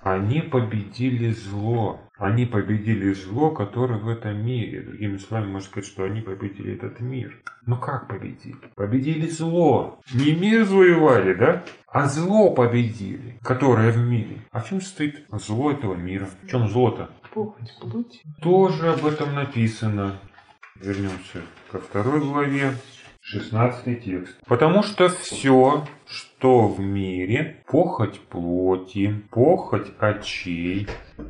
Они 0.00 0.40
победили 0.40 1.30
зло. 1.30 2.00
Они 2.22 2.46
победили 2.46 3.12
зло, 3.14 3.50
которое 3.50 3.98
в 3.98 4.08
этом 4.08 4.46
мире. 4.46 4.82
Другими 4.82 5.16
словами, 5.16 5.50
можно 5.50 5.68
сказать, 5.68 5.90
что 5.90 6.04
они 6.04 6.20
победили 6.20 6.74
этот 6.74 7.00
мир. 7.00 7.36
Но 7.66 7.76
как 7.76 8.06
победили? 8.06 8.54
Победили 8.76 9.26
зло. 9.26 10.00
Не 10.14 10.32
мир 10.36 10.64
завоевали, 10.64 11.34
да? 11.34 11.64
А 11.88 12.06
зло 12.06 12.54
победили, 12.54 13.40
которое 13.42 13.90
в 13.90 13.98
мире. 13.98 14.38
А 14.52 14.60
в 14.60 14.68
чем 14.68 14.80
стоит 14.80 15.26
зло 15.32 15.72
этого 15.72 15.96
мира? 15.96 16.28
В 16.44 16.46
чем 16.46 16.68
зло-то? 16.68 17.10
Похоть, 17.34 17.76
плоть. 17.80 18.22
Тоже 18.40 18.92
об 18.92 19.04
этом 19.04 19.34
написано. 19.34 20.20
Вернемся 20.80 21.42
ко 21.72 21.80
второй 21.80 22.20
главе. 22.20 22.70
16 23.22 24.04
текст. 24.04 24.36
Потому 24.46 24.82
что 24.82 25.08
все, 25.08 25.86
что 26.06 26.66
в 26.66 26.80
мире, 26.80 27.62
похоть 27.66 28.20
плоти, 28.20 29.14
похоть 29.30 29.92
очей 29.98 30.88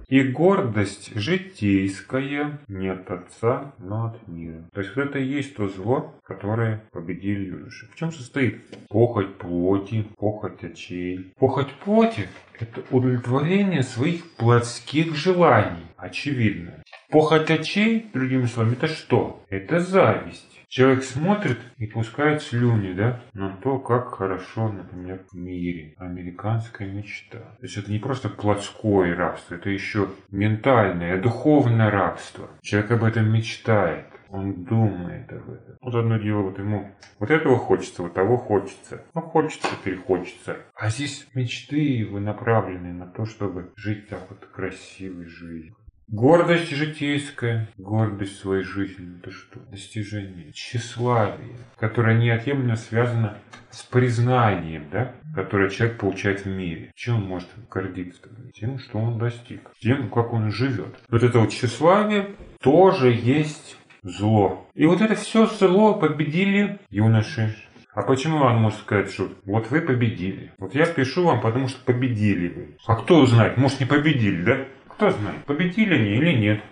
и 0.08 0.22
гордость 0.22 1.14
житейская 1.14 2.60
не 2.66 2.88
от 2.88 3.10
Отца, 3.10 3.74
но 3.78 4.06
от 4.06 4.26
мира. 4.26 4.64
То 4.72 4.80
есть 4.80 4.96
вот 4.96 5.04
это 5.04 5.18
и 5.18 5.26
есть 5.26 5.54
то 5.54 5.68
зло, 5.68 6.14
которое 6.24 6.82
победили 6.92 7.50
юноши. 7.50 7.88
В 7.92 7.96
чем 7.96 8.10
состоит 8.10 8.62
похоть 8.88 9.36
плоти, 9.36 10.06
похоть 10.16 10.64
очей? 10.64 11.34
Похоть 11.38 11.72
плоти– 11.84 12.26
это 12.58 12.82
удовлетворение 12.90 13.82
своих 13.82 14.30
плотских 14.32 15.14
желаний, 15.14 15.84
очевидно. 15.98 16.82
Похоть 17.10 17.50
очей, 17.50 18.06
другими 18.14 18.46
словами, 18.46 18.72
это 18.72 18.88
что? 18.88 19.44
Это 19.50 19.80
зависть. 19.80 20.51
Человек 20.72 21.04
смотрит 21.04 21.58
и 21.76 21.86
пускает 21.86 22.40
слюни, 22.40 22.94
да, 22.94 23.20
на 23.34 23.50
то, 23.58 23.78
как 23.78 24.14
хорошо, 24.14 24.72
например, 24.72 25.22
в 25.30 25.36
мире. 25.36 25.94
Американская 25.98 26.90
мечта. 26.90 27.40
То 27.40 27.58
есть 27.60 27.76
это 27.76 27.92
не 27.92 27.98
просто 27.98 28.30
плотское 28.30 29.14
рабство, 29.14 29.56
это 29.56 29.68
еще 29.68 30.08
ментальное, 30.30 31.20
духовное 31.20 31.90
рабство. 31.90 32.48
Человек 32.62 32.90
об 32.90 33.04
этом 33.04 33.30
мечтает. 33.30 34.06
Он 34.30 34.64
думает 34.64 35.30
об 35.30 35.50
этом. 35.50 35.76
Вот 35.82 35.94
одно 35.94 36.16
дело, 36.16 36.40
вот 36.40 36.58
ему 36.58 36.90
вот 37.18 37.30
этого 37.30 37.58
хочется, 37.58 38.00
вот 38.02 38.14
того 38.14 38.38
хочется. 38.38 39.04
Ну, 39.14 39.20
хочется, 39.20 39.68
перехочется. 39.84 40.56
А 40.74 40.88
здесь 40.88 41.28
мечты 41.34 41.80
его 41.80 42.18
направлены 42.18 42.94
на 42.94 43.08
то, 43.08 43.26
чтобы 43.26 43.74
жить 43.76 44.08
так 44.08 44.20
вот 44.30 44.46
красивой 44.46 45.26
жизнью. 45.26 45.76
Гордость 46.12 46.70
житейская, 46.76 47.70
гордость 47.78 48.38
своей 48.38 48.64
жизни, 48.64 49.16
это 49.18 49.30
что? 49.30 49.58
Достижение, 49.70 50.52
тщеславие, 50.52 51.56
которое 51.78 52.18
неотъемлемо 52.18 52.76
связано 52.76 53.38
с 53.70 53.82
признанием, 53.84 54.84
да, 54.92 55.14
которое 55.34 55.70
человек 55.70 55.96
получает 55.96 56.44
в 56.44 56.48
мире. 56.48 56.92
Чем 56.94 57.14
он 57.14 57.28
может 57.28 57.48
гордиться? 57.70 58.28
Тем, 58.52 58.78
что 58.78 58.98
он 58.98 59.18
достиг, 59.18 59.70
тем, 59.80 60.10
как 60.10 60.34
он 60.34 60.50
живет. 60.50 60.94
Вот 61.08 61.22
это 61.22 61.38
вот 61.38 61.48
тщеславие 61.48 62.32
тоже 62.60 63.10
есть 63.10 63.78
зло. 64.02 64.68
И 64.74 64.84
вот 64.84 65.00
это 65.00 65.14
все 65.14 65.46
зло 65.46 65.94
победили 65.94 66.78
юноши. 66.90 67.56
А 67.94 68.02
почему 68.02 68.38
он 68.38 68.56
может 68.56 68.78
сказать, 68.80 69.10
что 69.10 69.30
вот 69.44 69.70
вы 69.70 69.80
победили? 69.80 70.52
Вот 70.58 70.74
я 70.74 70.84
пишу 70.86 71.24
вам, 71.24 71.40
потому 71.40 71.68
что 71.68 71.82
победили 71.84 72.48
вы. 72.48 72.76
А 72.86 72.96
кто 72.96 73.24
знает, 73.26 73.58
может 73.58 73.80
не 73.80 73.86
победили, 73.86 74.42
да? 74.42 74.58
Кто 74.94 75.10
знает, 75.10 75.44
победили 75.44 75.94
они 75.94 76.10
или 76.16 76.32
нет. 76.32 76.62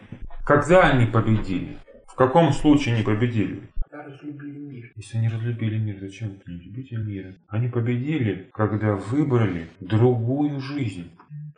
Когда 0.46 0.90
они 0.90 1.06
победили? 1.06 1.78
В 2.06 2.14
каком 2.14 2.52
случае 2.52 2.98
не 2.98 3.02
победили? 3.02 3.62
Когда 3.90 4.04
разлюбили 4.04 4.58
мир. 4.58 4.92
Если 4.96 5.18
они 5.18 5.28
разлюбили 5.28 5.78
мир, 5.78 5.98
зачем 6.00 6.32
это 6.32 6.50
не 6.50 6.58
любите 6.58 6.96
мира? 6.96 7.34
Они 7.48 7.68
победили, 7.68 8.50
когда 8.52 8.94
выбрали 8.94 9.68
другую 9.80 10.60
жизнь. 10.60 11.10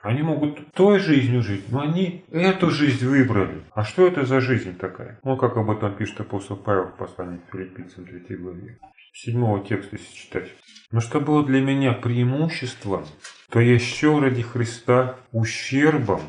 Они 0.02 0.23
могут 0.23 0.73
той 0.73 0.99
жизнью 0.99 1.42
жить, 1.42 1.64
но 1.71 1.83
они 1.83 2.25
эту 2.33 2.71
жизнь 2.71 3.07
выбрали. 3.07 3.62
А 3.73 3.85
что 3.85 4.07
это 4.07 4.25
за 4.25 4.40
жизнь 4.40 4.76
такая? 4.76 5.21
Ну, 5.23 5.37
как 5.37 5.57
об 5.57 5.71
этом 5.71 5.95
пишет 5.95 6.21
апостол 6.21 6.57
Павел 6.57 6.87
в 6.87 6.97
послании 6.97 7.38
к 7.38 7.52
филиппийцам 7.52 8.07
3 8.07 8.37
главе. 8.37 8.78
Седьмого 9.12 9.64
текста, 9.64 9.97
если 9.97 10.14
читать. 10.14 10.49
Но 10.90 11.00
что 11.00 11.21
было 11.21 11.45
для 11.45 11.61
меня 11.61 11.92
преимуществом, 11.92 13.04
то 13.50 13.61
я 13.61 13.75
еще 13.75 14.19
ради 14.19 14.42
Христа 14.42 15.16
ущербом. 15.31 16.23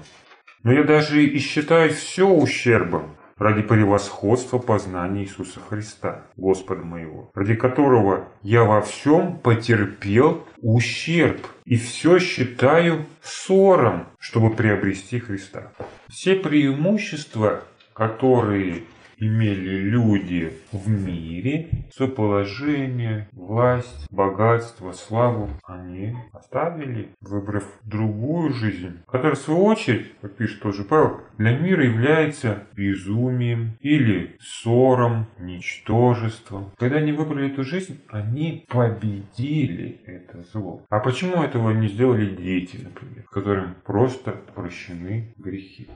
Но 0.63 0.71
я 0.71 0.83
даже 0.83 1.23
и 1.23 1.37
считаю 1.39 1.91
все 1.93 2.27
ущербом 2.27 3.15
ради 3.37 3.61
превосходства 3.61 4.57
познания 4.57 5.23
Иисуса 5.23 5.59
Христа, 5.59 6.23
Господа 6.37 6.83
моего, 6.83 7.29
ради 7.33 7.55
которого 7.55 8.29
я 8.41 8.63
во 8.63 8.81
всем 8.81 9.37
потерпел 9.37 10.45
ущерб 10.61 11.45
и 11.65 11.75
все 11.75 12.19
считаю 12.19 13.05
ссором, 13.21 14.05
чтобы 14.19 14.55
приобрести 14.55 15.19
Христа. 15.19 15.71
Все 16.07 16.35
преимущества, 16.35 17.63
которые 17.93 18.83
имели 19.27 19.77
люди 19.89 20.53
в 20.71 20.89
мире, 20.89 21.69
свое 21.93 22.11
положение, 22.11 23.27
власть, 23.31 24.07
богатство, 24.11 24.91
славу, 24.91 25.49
они 25.63 26.15
оставили, 26.31 27.09
выбрав 27.21 27.63
другую 27.83 28.53
жизнь, 28.53 28.99
которая 29.07 29.35
в 29.35 29.39
свою 29.39 29.63
очередь, 29.65 30.11
как 30.21 30.35
пишет 30.35 30.61
тоже 30.61 30.83
Павел, 30.83 31.21
для 31.37 31.57
мира 31.57 31.83
является 31.85 32.63
безумием 32.75 33.77
или 33.79 34.35
ссором, 34.39 35.27
ничтожеством. 35.39 36.71
Когда 36.77 36.97
они 36.97 37.11
выбрали 37.11 37.51
эту 37.51 37.63
жизнь, 37.63 37.99
они 38.09 38.65
победили 38.67 40.01
это 40.05 40.43
зло. 40.51 40.85
А 40.89 40.99
почему 40.99 41.43
этого 41.43 41.71
не 41.71 41.87
сделали 41.87 42.35
дети, 42.35 42.77
например, 42.83 43.23
которым 43.31 43.75
просто 43.83 44.31
прощены 44.31 45.33
грехи? 45.37 45.87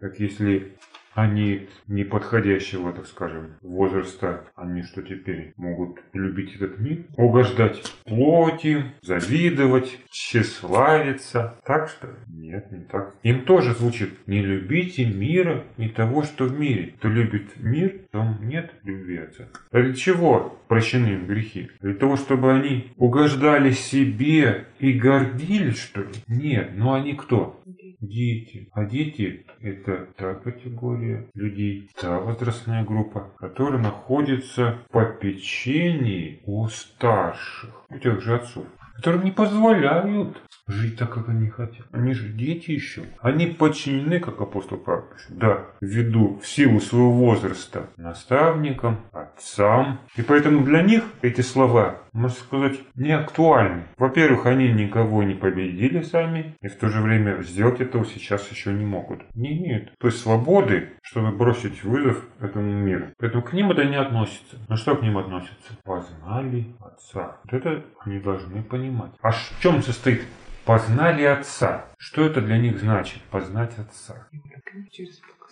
Как 0.00 0.18
если 0.18 0.72
они 1.18 1.68
неподходящего, 1.88 2.92
так 2.92 3.06
скажем, 3.06 3.56
возраста, 3.60 4.44
они 4.54 4.82
что 4.82 5.02
теперь 5.02 5.52
могут 5.56 5.98
любить 6.12 6.54
этот 6.54 6.78
мир, 6.78 6.98
угождать 7.16 7.82
плоти, 8.04 8.84
завидовать, 9.02 9.98
тщеславиться. 10.10 11.58
Так 11.64 11.88
что? 11.88 12.08
Нет, 12.28 12.70
не 12.70 12.84
так. 12.84 13.16
Им 13.24 13.44
тоже 13.44 13.74
звучит 13.74 14.10
«не 14.28 14.42
любите 14.42 15.06
мира 15.06 15.64
и 15.76 15.88
того, 15.88 16.22
что 16.22 16.44
в 16.44 16.58
мире». 16.58 16.94
Кто 16.98 17.08
любит 17.08 17.56
мир, 17.56 17.94
там 18.10 18.38
нет 18.48 18.72
любви 18.84 19.18
Отца. 19.18 19.48
Для 19.72 19.94
чего 19.94 20.58
прощены 20.68 21.08
им 21.08 21.26
грехи? 21.26 21.70
Для 21.80 21.94
того, 21.94 22.16
чтобы 22.16 22.52
они 22.52 22.92
угождали 22.96 23.72
себе 23.72 24.66
и 24.78 24.92
гордились, 24.92 25.78
что 25.78 26.00
ли? 26.00 26.12
Нет, 26.26 26.72
но 26.74 26.94
они 26.94 27.14
кто? 27.14 27.60
Дети. 28.00 28.68
А 28.72 28.84
дети– 28.84 29.44
это 29.60 30.06
та 30.16 30.34
категория 30.34 31.28
людей, 31.34 31.90
та 32.00 32.20
возрастная 32.20 32.84
группа, 32.84 33.32
которая 33.38 33.82
находится 33.82 34.78
в 34.88 34.92
попечении 34.92 36.40
у 36.44 36.68
старших, 36.68 37.84
у 37.90 37.98
тех 37.98 38.20
же 38.20 38.36
отцов, 38.36 38.66
которым 38.98 39.24
не 39.24 39.30
позволяют 39.30 40.42
жить 40.66 40.98
так, 40.98 41.14
как 41.14 41.28
они 41.28 41.48
хотят. 41.48 41.86
Они 41.92 42.14
же 42.14 42.28
дети 42.28 42.72
еще. 42.72 43.04
Они 43.20 43.46
подчинены, 43.46 44.18
как 44.18 44.40
апостол 44.40 44.76
Павел 44.76 45.02
пишет, 45.02 45.38
да, 45.38 45.66
ввиду 45.80 46.40
в 46.42 46.46
силу 46.46 46.80
своего 46.80 47.12
возраста 47.12 47.90
наставникам, 47.96 48.98
отцам. 49.12 50.00
И 50.16 50.22
поэтому 50.22 50.64
для 50.64 50.82
них 50.82 51.04
эти 51.22 51.42
слова, 51.42 52.02
можно 52.18 52.36
сказать, 52.36 52.80
не 52.94 53.12
актуальны. 53.12 53.84
Во-первых, 53.96 54.46
они 54.46 54.72
никого 54.72 55.22
не 55.22 55.34
победили 55.34 56.02
сами, 56.02 56.56
и 56.60 56.68
в 56.68 56.76
то 56.76 56.88
же 56.88 57.00
время 57.00 57.42
сделать 57.42 57.80
этого 57.80 58.04
сейчас 58.04 58.50
еще 58.50 58.72
не 58.72 58.84
могут. 58.84 59.22
Не 59.34 59.58
имеют 59.58 59.92
той 59.98 60.12
свободы, 60.12 60.90
чтобы 61.02 61.30
бросить 61.30 61.84
вызов 61.84 62.24
этому 62.40 62.72
миру. 62.72 63.06
Поэтому 63.18 63.42
к 63.42 63.52
ним 63.52 63.70
это 63.70 63.84
не 63.84 63.96
относится. 63.96 64.56
Но 64.68 64.76
что 64.76 64.96
к 64.96 65.02
ним 65.02 65.18
относится? 65.18 65.72
Познали 65.84 66.66
Отца. 66.80 67.38
Вот 67.44 67.52
это 67.52 67.84
они 68.04 68.18
должны 68.18 68.62
понимать. 68.62 69.12
А 69.22 69.30
в 69.30 69.60
чем 69.60 69.82
состоит 69.82 70.24
познали 70.68 71.24
Отца. 71.24 71.86
Что 71.96 72.26
это 72.26 72.42
для 72.42 72.58
них 72.58 72.78
значит? 72.78 73.22
Познать 73.30 73.72
Отца. 73.78 74.28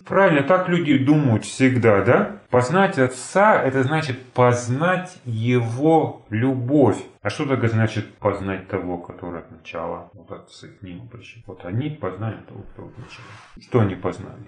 Правильно, 0.05 0.43
так 0.43 0.69
люди 0.69 0.95
думают 0.95 1.43
всегда, 1.43 2.03
да? 2.03 2.35
Познать 2.51 2.99
Отца– 2.99 3.59
это 3.63 3.81
значит 3.81 4.23
познать 4.33 5.17
Его 5.25 6.21
любовь. 6.29 6.97
А 7.23 7.31
что 7.31 7.47
тогда 7.47 7.67
значит 7.67 8.13
познать 8.17 8.67
того, 8.67 8.99
который 8.99 9.39
от 9.39 9.51
начала, 9.51 10.11
вот 10.13 10.31
отцы 10.31 10.67
к 10.67 10.83
ним 10.83 11.01
обращены? 11.01 11.43
Вот 11.47 11.65
они 11.65 11.89
познали 11.89 12.37
того, 12.47 12.61
кто 12.71 12.83
от 12.83 12.97
начала. 12.99 13.27
Что 13.59 13.79
они 13.79 13.95
познали? 13.95 14.43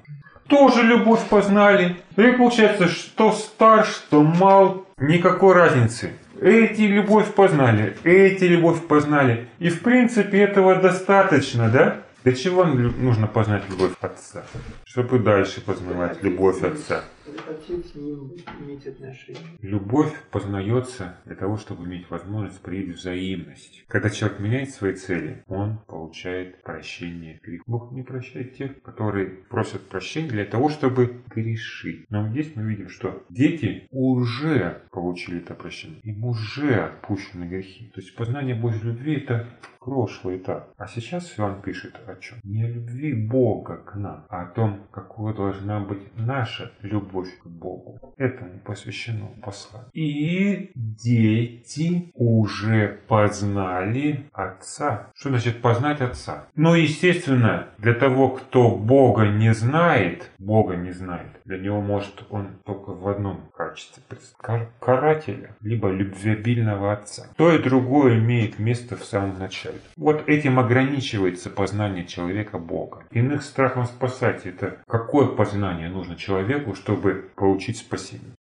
Тоже 0.47 0.83
любовь 0.83 1.27
познали. 1.29 1.97
И 2.15 2.31
получается, 2.33 2.87
что 2.87 3.31
стар, 3.31 3.85
что 3.85 4.21
мал, 4.21 4.85
никакой 4.99 5.55
разницы. 5.55 6.13
Эти 6.41 6.81
любовь 6.83 7.33
познали, 7.33 7.97
эти 8.03 8.45
любовь 8.45 8.87
познали. 8.87 9.49
И 9.59 9.69
в 9.69 9.81
принципе 9.81 10.39
этого 10.39 10.75
достаточно, 10.75 11.69
да? 11.69 11.97
Для 12.23 12.33
чего 12.33 12.63
нужно 12.65 13.27
познать 13.27 13.63
любовь 13.69 13.91
Отца? 13.99 14.43
Чтобы 14.85 15.19
дальше 15.19 15.61
познавать 15.61 16.23
любовь 16.23 16.61
Отца. 16.63 17.03
Захотеть 17.31 17.85
с 17.87 17.95
ним 17.95 18.31
иметь 18.61 18.87
отношения. 18.87 19.39
Любовь 19.61 20.13
познается 20.31 21.17
для 21.25 21.35
того, 21.35 21.57
чтобы 21.57 21.85
иметь 21.85 22.09
возможность 22.09 22.61
проявить 22.61 22.97
взаимность. 22.97 23.83
Когда 23.87 24.09
человек 24.09 24.39
меняет 24.39 24.69
свои 24.71 24.93
цели, 24.93 25.43
он 25.47 25.79
получает 25.87 26.61
прощение 26.63 27.39
грехов. 27.43 27.67
Бог 27.67 27.91
не 27.91 28.03
прощает 28.03 28.55
тех, 28.55 28.81
которые 28.81 29.27
просят 29.27 29.87
прощения 29.89 30.29
для 30.29 30.45
того, 30.45 30.69
чтобы 30.69 31.21
грешить. 31.27 32.05
Но 32.09 32.27
здесь 32.29 32.55
мы 32.55 32.63
видим, 32.63 32.89
что 32.89 33.23
дети 33.29 33.87
уже 33.91 34.81
получили 34.91 35.39
это 35.39 35.53
прощение. 35.53 35.99
Им 36.01 36.25
уже 36.25 36.75
отпущены 36.75 37.45
грехи. 37.45 37.91
То 37.93 38.01
есть 38.01 38.15
познание 38.15 38.55
Божьей 38.55 38.83
любви 38.83 39.15
это 39.17 39.47
прошлый 39.79 40.37
этап. 40.37 40.73
А 40.77 40.87
сейчас 40.87 41.33
Иоанн 41.37 41.61
пишет 41.61 41.99
о 42.05 42.15
чем? 42.15 42.37
Не 42.43 42.63
о 42.63 42.69
любви 42.69 43.13
Бога 43.13 43.77
к 43.77 43.95
нам, 43.95 44.25
а 44.29 44.43
о 44.43 44.45
том, 44.47 44.87
какой 44.91 45.33
должна 45.33 45.79
быть 45.79 46.15
наша 46.15 46.71
любовь 46.81 47.18
к 47.27 47.47
Богу. 47.47 48.13
Этому 48.17 48.59
посвящено 48.65 49.27
послание. 49.41 49.89
И 49.93 50.71
дети 50.75 52.11
уже 52.15 52.99
познали 53.07 54.25
Отца. 54.33 55.11
Что 55.15 55.29
значит 55.29 55.61
познать 55.61 56.01
Отца? 56.01 56.47
Ну, 56.55 56.75
естественно, 56.75 57.67
для 57.77 57.93
того, 57.93 58.29
кто 58.29 58.75
Бога 58.75 59.27
не 59.27 59.53
знает, 59.53 60.29
Бога 60.39 60.75
не 60.75 60.91
знает, 60.91 61.27
для 61.45 61.57
него 61.57 61.81
может 61.81 62.25
он 62.29 62.47
только 62.65 62.91
в 62.91 63.07
одном 63.07 63.49
качестве 63.55 64.03
кар- 64.37 64.69
карателя, 64.79 65.55
либо 65.61 65.89
любвеобильного 65.89 66.93
Отца. 66.93 67.27
То 67.37 67.51
и 67.51 67.61
другое 67.61 68.19
имеет 68.19 68.59
место 68.59 68.95
в 68.95 69.03
самом 69.03 69.39
начале. 69.39 69.79
Вот 69.97 70.27
этим 70.27 70.59
ограничивается 70.59 71.49
познание 71.49 72.05
человека 72.05 72.59
Бога. 72.59 73.03
Иных 73.11 73.43
страхом 73.43 73.85
спасать 73.85 74.45
это 74.45 74.77
какое 74.87 75.27
познание 75.27 75.89
нужно 75.89 76.15
человеку, 76.15 76.75
чтобы 76.75 77.08
получить 77.13 77.77
спасение? 77.77 78.33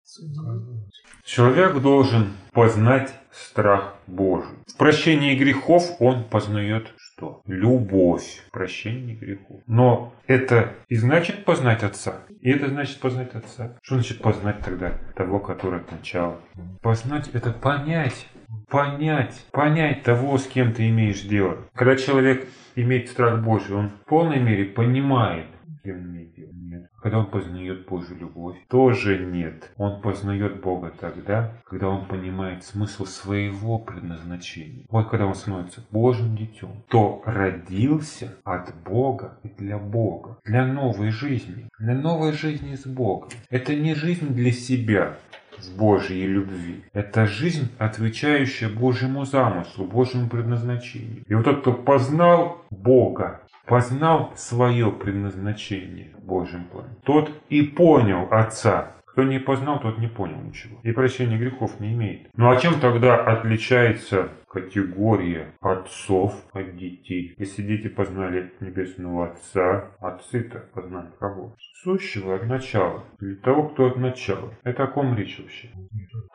Человек 1.23 1.81
должен 1.81 2.33
познать 2.53 3.13
страх 3.31 3.95
Божий. 4.07 4.55
В 4.67 4.77
прощении 4.77 5.35
грехов 5.35 5.83
он 5.99 6.23
познает 6.23 6.93
что? 6.97 7.41
Любовь. 7.45 8.43
Прощение 8.51 9.15
грехов. 9.15 9.61
Но 9.67 10.13
это 10.27 10.73
и 10.87 10.95
значит 10.95 11.45
познать 11.45 11.83
Отца. 11.83 12.19
И 12.41 12.49
это 12.49 12.67
значит 12.69 12.99
познать 12.99 13.35
Отца. 13.35 13.77
Что 13.81 13.95
значит 13.95 14.21
познать 14.21 14.59
тогда 14.59 14.93
того, 15.15 15.39
который 15.39 15.81
от 15.81 15.91
начала? 15.91 16.39
Познать 16.81 17.29
это 17.33 17.51
понять. 17.51 18.27
Понять. 18.69 19.45
Понять 19.51 20.03
того, 20.03 20.37
с 20.37 20.47
кем 20.47 20.73
ты 20.73 20.87
имеешь 20.89 21.21
дело. 21.21 21.57
Когда 21.73 21.95
человек 21.95 22.47
имеет 22.75 23.09
страх 23.09 23.43
Божий, 23.43 23.75
он 23.75 23.89
в 23.89 24.05
полной 24.05 24.39
мере 24.39 24.65
понимает, 24.65 25.47
кем 25.83 25.99
имеет 25.99 26.35
дело. 26.35 26.51
Нет. 26.53 26.89
Когда 27.07 27.19
он 27.19 27.27
познает 27.27 27.85
Божью 27.85 28.17
любовь, 28.17 28.57
тоже 28.67 29.17
нет. 29.17 29.71
Он 29.77 30.01
познает 30.01 30.59
Бога 30.59 30.91
тогда, 30.99 31.53
когда 31.63 31.87
он 31.87 32.05
понимает 32.05 32.65
смысл 32.65 33.05
своего 33.05 33.79
предназначения. 33.79 34.83
Вот 34.89 35.09
когда 35.09 35.25
он 35.25 35.33
становится 35.33 35.85
Божьим 35.89 36.35
детем, 36.35 36.83
то 36.89 37.21
родился 37.25 38.35
от 38.43 38.75
Бога 38.83 39.39
и 39.43 39.47
для 39.47 39.77
Бога, 39.77 40.39
для 40.43 40.65
новой 40.65 41.11
жизни, 41.11 41.69
для 41.79 41.93
новой 41.93 42.33
жизни 42.33 42.75
с 42.75 42.85
Богом. 42.85 43.29
Это 43.49 43.73
не 43.73 43.95
жизнь 43.95 44.33
для 44.33 44.51
себя, 44.51 45.15
в 45.59 45.77
Божьей 45.77 46.25
любви. 46.25 46.83
Это 46.93 47.25
жизнь, 47.25 47.69
отвечающая 47.77 48.69
Божьему 48.69 49.25
замыслу, 49.25 49.85
Божьему 49.85 50.29
предназначению. 50.29 51.23
И 51.27 51.33
вот 51.33 51.45
тот, 51.45 51.61
кто 51.61 51.73
познал 51.73 52.65
Бога, 52.69 53.41
познал 53.65 54.31
свое 54.35 54.91
предназначение 54.91 56.11
в 56.17 56.25
Божьем 56.25 56.65
плане, 56.65 56.95
тот 57.03 57.31
и 57.49 57.61
понял 57.61 58.27
Отца. 58.31 58.93
Кто 59.17 59.23
не 59.23 59.39
познал, 59.39 59.79
тот 59.79 59.97
не 59.97 60.05
понял 60.05 60.39
ничего. 60.41 60.79
И 60.83 60.91
прощения 60.91 61.39
грехов 61.39 61.79
не 61.79 61.93
имеет. 61.93 62.29
Ну 62.37 62.51
а 62.51 62.55
чем 62.57 62.79
тогда 62.79 63.15
отличается 63.15 64.29
категория 64.47 65.55
отцов 65.59 66.35
от 66.53 66.77
детей? 66.77 67.33
Если 67.39 67.63
дети 67.63 67.87
познали 67.87 68.53
Небесного 68.59 69.31
Отца, 69.31 69.87
отцы-то 70.01 70.59
познали 70.71 71.09
кого? 71.19 71.55
Сущего 71.81 72.35
от 72.35 72.45
начала. 72.45 73.05
Или 73.19 73.33
того, 73.33 73.69
кто 73.69 73.87
от 73.87 73.97
начала. 73.97 74.53
Это 74.63 74.83
о 74.83 74.87
ком 74.87 75.17
речь 75.17 75.39
вообще? 75.39 75.71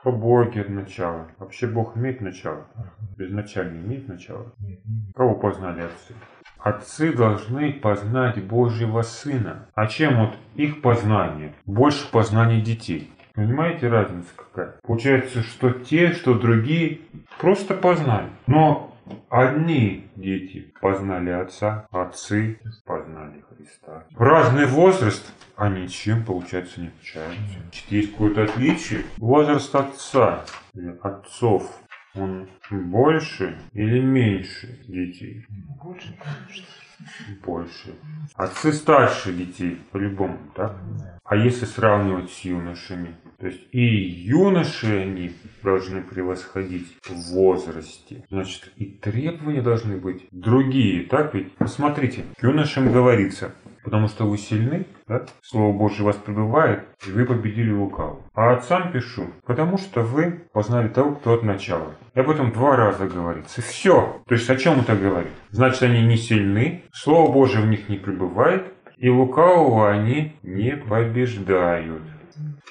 О 0.02 0.10
Боге 0.10 0.62
от 0.62 0.68
начала. 0.68 1.30
Вообще 1.38 1.68
Бог 1.68 1.96
имеет 1.96 2.20
начало? 2.20 2.66
Безначально 3.16 3.78
имеет 3.78 4.08
начало? 4.08 4.52
Кого 5.14 5.36
познали 5.36 5.82
отцы? 5.82 6.14
Отцы 6.62 7.12
должны 7.12 7.72
познать 7.72 8.42
Божьего 8.42 9.02
Сына. 9.02 9.68
А 9.74 9.88
чем 9.88 10.26
вот 10.26 10.36
их 10.54 10.80
познание? 10.80 11.54
Больше 11.66 12.08
познания 12.10 12.60
детей. 12.60 13.12
Понимаете 13.34 13.88
разница 13.88 14.28
какая? 14.36 14.76
Получается, 14.82 15.42
что 15.42 15.70
те, 15.70 16.12
что 16.12 16.34
другие 16.34 17.00
просто 17.38 17.74
познали. 17.74 18.28
Но 18.46 18.94
одни 19.28 20.06
дети 20.14 20.72
познали 20.80 21.30
Отца, 21.30 21.86
отцы 21.90 22.60
познали 22.84 23.42
Христа. 23.48 24.04
Разный 24.16 24.66
возраст, 24.66 25.32
а 25.56 25.68
ничем, 25.68 26.24
получается, 26.24 26.80
не 26.80 26.88
отличаются. 26.88 27.58
Есть 27.88 28.12
какое-то 28.12 28.44
отличие. 28.44 29.04
Возраст 29.16 29.74
отца 29.74 30.44
отцов 31.02 31.82
он 32.14 32.48
больше 32.70 33.58
или 33.72 34.00
меньше 34.00 34.78
детей? 34.86 35.46
Больше, 35.82 36.14
конечно. 36.22 36.66
Больше. 37.44 37.94
Отцы 38.34 38.72
старше 38.72 39.32
детей, 39.32 39.80
по-любому, 39.90 40.38
так? 40.54 40.76
А 41.24 41.36
если 41.36 41.64
сравнивать 41.64 42.30
с 42.30 42.40
юношами? 42.40 43.16
То 43.38 43.46
есть 43.46 43.60
и 43.72 43.84
юноши 43.84 44.86
они 44.86 45.32
должны 45.64 46.02
превосходить 46.02 46.96
в 47.04 47.34
возрасте. 47.34 48.24
Значит, 48.30 48.70
и 48.76 48.84
требования 48.84 49.62
должны 49.62 49.96
быть 49.96 50.28
другие, 50.30 51.04
так 51.08 51.34
ведь? 51.34 51.52
Посмотрите, 51.54 52.24
к 52.38 52.42
юношам 52.42 52.92
говорится, 52.92 53.52
потому 53.82 54.08
что 54.08 54.24
вы 54.24 54.38
сильны, 54.38 54.86
да? 55.06 55.24
Слово 55.42 55.76
Божье 55.76 56.04
вас 56.04 56.16
пребывает, 56.16 56.84
и 57.06 57.10
вы 57.10 57.24
победили 57.24 57.72
лукавого. 57.72 58.22
А 58.34 58.52
отцам 58.52 58.92
пишу, 58.92 59.26
потому 59.46 59.78
что 59.78 60.02
вы 60.02 60.42
познали 60.52 60.88
того, 60.88 61.14
кто 61.14 61.34
от 61.34 61.42
начала. 61.42 61.94
И 62.14 62.20
об 62.20 62.30
этом 62.30 62.52
два 62.52 62.76
раза 62.76 63.06
говорится. 63.06 63.62
Все. 63.62 64.20
То 64.26 64.34
есть 64.34 64.48
о 64.50 64.56
чем 64.56 64.80
это 64.80 64.94
говорит? 64.94 65.32
Значит, 65.50 65.82
они 65.82 66.02
не 66.02 66.16
сильны, 66.16 66.84
Слово 66.92 67.32
Божье 67.32 67.60
в 67.60 67.66
них 67.66 67.88
не 67.88 67.96
пребывает, 67.96 68.72
и 69.02 69.08
лукавого 69.08 69.90
они 69.90 70.36
не 70.42 70.76
побеждают. 70.76 72.02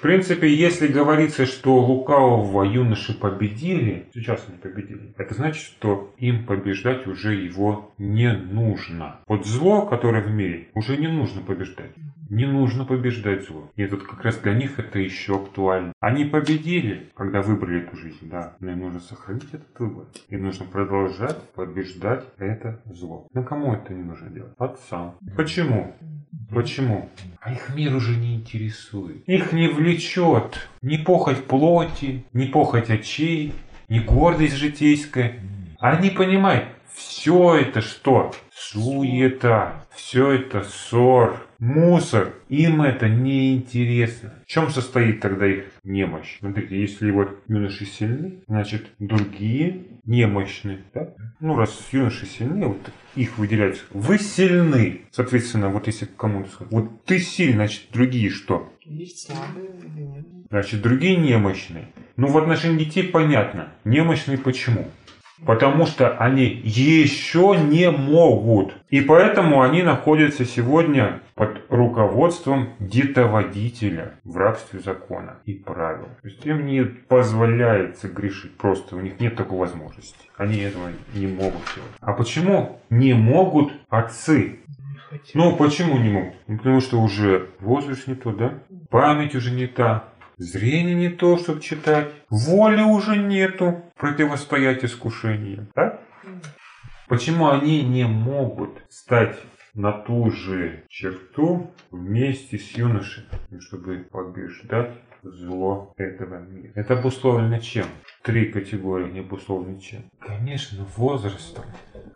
В 0.01 0.03
принципе, 0.03 0.51
если 0.51 0.87
говорится, 0.87 1.45
что 1.45 1.77
лукавого 1.77 2.63
юноши 2.63 3.13
победили, 3.13 4.07
сейчас 4.15 4.43
они 4.49 4.57
победили, 4.57 5.13
это 5.15 5.35
значит, 5.35 5.61
что 5.61 6.11
им 6.17 6.47
побеждать 6.47 7.05
уже 7.05 7.35
его 7.35 7.93
не 7.99 8.33
нужно. 8.33 9.17
Вот 9.27 9.45
зло, 9.45 9.85
которое 9.85 10.23
в 10.23 10.31
мире, 10.31 10.69
уже 10.73 10.97
не 10.97 11.07
нужно 11.07 11.43
побеждать. 11.43 11.91
Не 12.31 12.45
нужно 12.45 12.85
побеждать 12.85 13.45
зло. 13.45 13.69
И 13.75 13.85
вот 13.85 14.03
как 14.03 14.23
раз 14.23 14.37
для 14.37 14.53
них 14.53 14.79
это 14.79 14.99
еще 14.99 15.35
актуально. 15.35 15.91
Они 15.99 16.23
победили, 16.23 17.09
когда 17.13 17.41
выбрали 17.41 17.81
эту 17.81 17.97
жизнь, 17.97 18.29
да. 18.29 18.55
Но 18.61 18.71
им 18.71 18.79
нужно 18.79 19.01
сохранить 19.01 19.49
этот 19.51 19.77
выбор. 19.77 20.05
И 20.29 20.37
нужно 20.37 20.65
продолжать 20.65 21.37
побеждать 21.51 22.23
это 22.37 22.81
зло. 22.85 23.27
Но 23.33 23.43
кому 23.43 23.73
это 23.73 23.93
не 23.93 24.03
нужно 24.03 24.29
делать? 24.29 24.53
Отцам. 24.57 25.17
Почему? 25.35 25.93
Почему? 26.49 27.09
А 27.41 27.51
их 27.51 27.75
мир 27.75 27.93
уже 27.93 28.15
не 28.15 28.35
интересует. 28.35 29.27
Их 29.27 29.51
не 29.51 29.67
влечет 29.67 30.69
ни 30.81 30.95
похоть 30.95 31.43
плоти, 31.43 32.23
ни 32.31 32.45
похоть 32.45 32.89
очей, 32.89 33.53
ни 33.89 33.99
гордость 33.99 34.55
житейская. 34.55 35.41
Они 35.79 36.09
понимают, 36.09 36.63
Все 36.93 37.55
это 37.55 37.81
что? 37.81 38.31
Суета. 38.69 39.83
Все 39.95 40.31
это 40.31 40.63
ссор, 40.63 41.45
мусор. 41.57 42.33
Им 42.47 42.83
это 42.83 43.09
не 43.09 43.55
интересно. 43.55 44.33
В 44.45 44.47
чем 44.47 44.69
состоит 44.69 45.19
тогда 45.19 45.47
их 45.47 45.65
немощь? 45.83 46.37
Смотрите, 46.39 46.79
если 46.79 47.09
вот 47.11 47.39
юноши 47.47 47.85
сильны, 47.85 48.43
значит 48.47 48.85
другие 48.99 49.83
немощны. 50.05 50.79
Да? 50.93 51.09
Ну, 51.39 51.55
раз 51.55 51.87
юноши 51.91 52.25
сильны, 52.27 52.67
вот 52.67 52.91
их 53.15 53.37
выделяют. 53.39 53.83
Вы 53.89 54.19
сильны. 54.19 55.01
Соответственно, 55.11 55.69
вот 55.69 55.87
если 55.87 56.05
кому-то 56.05 56.51
сказать, 56.51 56.71
вот 56.71 57.03
ты 57.05 57.19
сильный, 57.19 57.55
значит 57.55 57.87
другие 57.91 58.29
что? 58.29 58.71
Есть 58.85 59.25
слабые 59.25 59.69
или 59.69 60.03
нет? 60.03 60.25
Значит, 60.49 60.81
другие 60.81 61.15
немощные. 61.15 61.87
Ну, 62.17 62.27
в 62.27 62.37
отношении 62.37 62.83
детей 62.83 63.03
понятно. 63.03 63.69
Немощные 63.85 64.37
почему? 64.37 64.87
Потому 65.45 65.85
что 65.85 66.17
они 66.17 66.45
еще 66.45 67.57
не 67.57 67.89
могут. 67.89 68.73
И 68.89 69.01
поэтому 69.01 69.61
они 69.61 69.81
находятся 69.83 70.45
сегодня 70.45 71.21
под 71.35 71.61
руководством 71.69 72.69
детоводителя 72.79 74.13
в 74.23 74.37
рабстве 74.37 74.79
закона 74.79 75.37
и 75.45 75.53
правил. 75.53 76.09
То 76.21 76.27
есть 76.27 76.45
им 76.45 76.65
не 76.65 76.83
позволяется 76.83 78.07
грешить. 78.07 78.57
Просто 78.57 78.95
у 78.95 78.99
них 78.99 79.19
нет 79.19 79.35
такой 79.35 79.57
возможности. 79.57 80.15
Они 80.37 80.59
этого 80.59 80.89
не 81.13 81.27
могут 81.27 81.61
делать. 81.75 81.91
А 81.99 82.13
почему 82.13 82.79
не 82.89 83.13
могут 83.13 83.73
отцы? 83.89 84.59
Не. 85.11 85.21
Ну, 85.33 85.55
почему 85.55 85.97
не 85.97 86.09
могут? 86.09 86.33
Ну, 86.47 86.57
потому 86.57 86.81
что 86.81 87.01
уже 87.01 87.49
возраст 87.59 88.07
не 88.07 88.15
тот, 88.15 88.37
да? 88.37 88.53
Память 88.89 89.35
уже 89.35 89.51
не 89.51 89.67
та. 89.67 90.10
Зрение 90.41 90.95
не 90.95 91.09
то, 91.09 91.37
чтобы 91.37 91.61
читать. 91.61 92.11
Воли 92.31 92.81
уже 92.81 93.15
нету 93.15 93.83
противостоять 93.95 94.83
искушениям. 94.83 95.67
Да? 95.75 95.99
Почему 97.07 97.51
они 97.51 97.83
не 97.83 98.05
могут 98.05 98.81
стать 98.89 99.37
на 99.75 99.91
ту 99.91 100.31
же 100.31 100.83
черту 100.89 101.71
вместе 101.91 102.57
с 102.57 102.71
юношей, 102.71 103.25
чтобы 103.59 104.07
побеждать 104.11 104.93
зло 105.21 105.93
этого 105.97 106.39
мира? 106.39 106.71
Это 106.73 106.97
обусловлено 106.97 107.59
чем? 107.59 107.85
Три 108.23 108.45
категории 108.51 109.11
не 109.11 109.19
обусловлены 109.21 109.79
чем? 109.79 110.03
Конечно, 110.19 110.85
возрастом. 110.95 111.65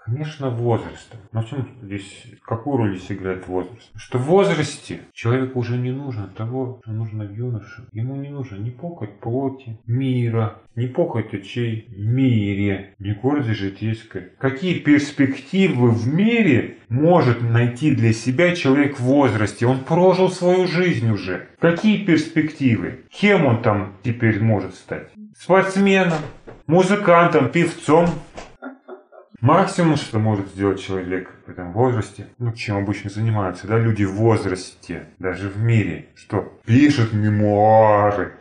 Конечно, 0.06 0.52
возрастом. 0.52 1.20
В 1.32 1.44
чем 1.46 1.68
здесь, 1.82 2.28
какую 2.44 2.78
роль 2.78 2.96
здесь 2.96 3.18
играет 3.18 3.48
возраст? 3.48 3.90
Что 3.96 4.20
в 4.20 4.26
возрасте 4.26 5.00
человеку 5.14 5.60
уже 5.60 5.78
не 5.78 5.92
нужно 5.92 6.28
того, 6.28 6.80
что 6.84 6.92
нужно 6.92 7.24
юноше. 7.24 7.88
Ему 7.92 8.16
не 8.18 8.30
нужно 8.30 8.58
ни 8.58 8.70
похоть 8.70 9.20
плоти, 9.20 9.80
мира, 9.88 10.62
ни 10.76 10.86
похоть 10.86 11.34
очей, 11.34 11.88
мире, 11.90 12.94
ни 13.00 13.14
гордость 13.14 13.60
житейской. 13.60 14.30
Какие 14.38 14.78
перспективы 14.78 15.90
в 15.90 16.08
мире 16.08 16.78
может 16.88 17.42
найти 17.42 17.96
для 17.96 18.14
себя 18.14 18.56
человек 18.56 19.00
в 19.00 19.04
возрасте? 19.04 19.66
Он 19.66 19.80
прожил 19.80 20.30
свою 20.30 20.68
жизнь 20.68 21.10
уже. 21.10 21.48
Какие 21.60 22.06
перспективы? 22.06 23.06
Кем 23.10 23.48
он 23.48 23.64
там 23.64 23.96
теперь 24.04 24.40
может 24.40 24.76
стать? 24.76 25.10
Спортсменом, 25.96 26.20
музыкантом, 26.68 27.50
певцом, 27.50 28.10
Максимум, 29.42 29.96
что 29.96 30.18
может 30.18 30.48
сделать 30.48 30.82
человек 30.82 31.30
в 31.46 31.52
этом 31.52 31.72
возрасте, 31.72 32.28
ну, 32.40 32.52
чем 32.52 32.78
обычно 32.78 33.10
занимаются, 33.12 33.68
да, 33.68 33.78
люди 33.78 34.04
в 34.04 34.14
возрасте, 34.14 35.06
даже 35.20 35.50
в 35.50 35.58
мире, 35.58 36.08
что 36.16 36.52
пишут 36.66 37.14
мемуары, 37.14 38.34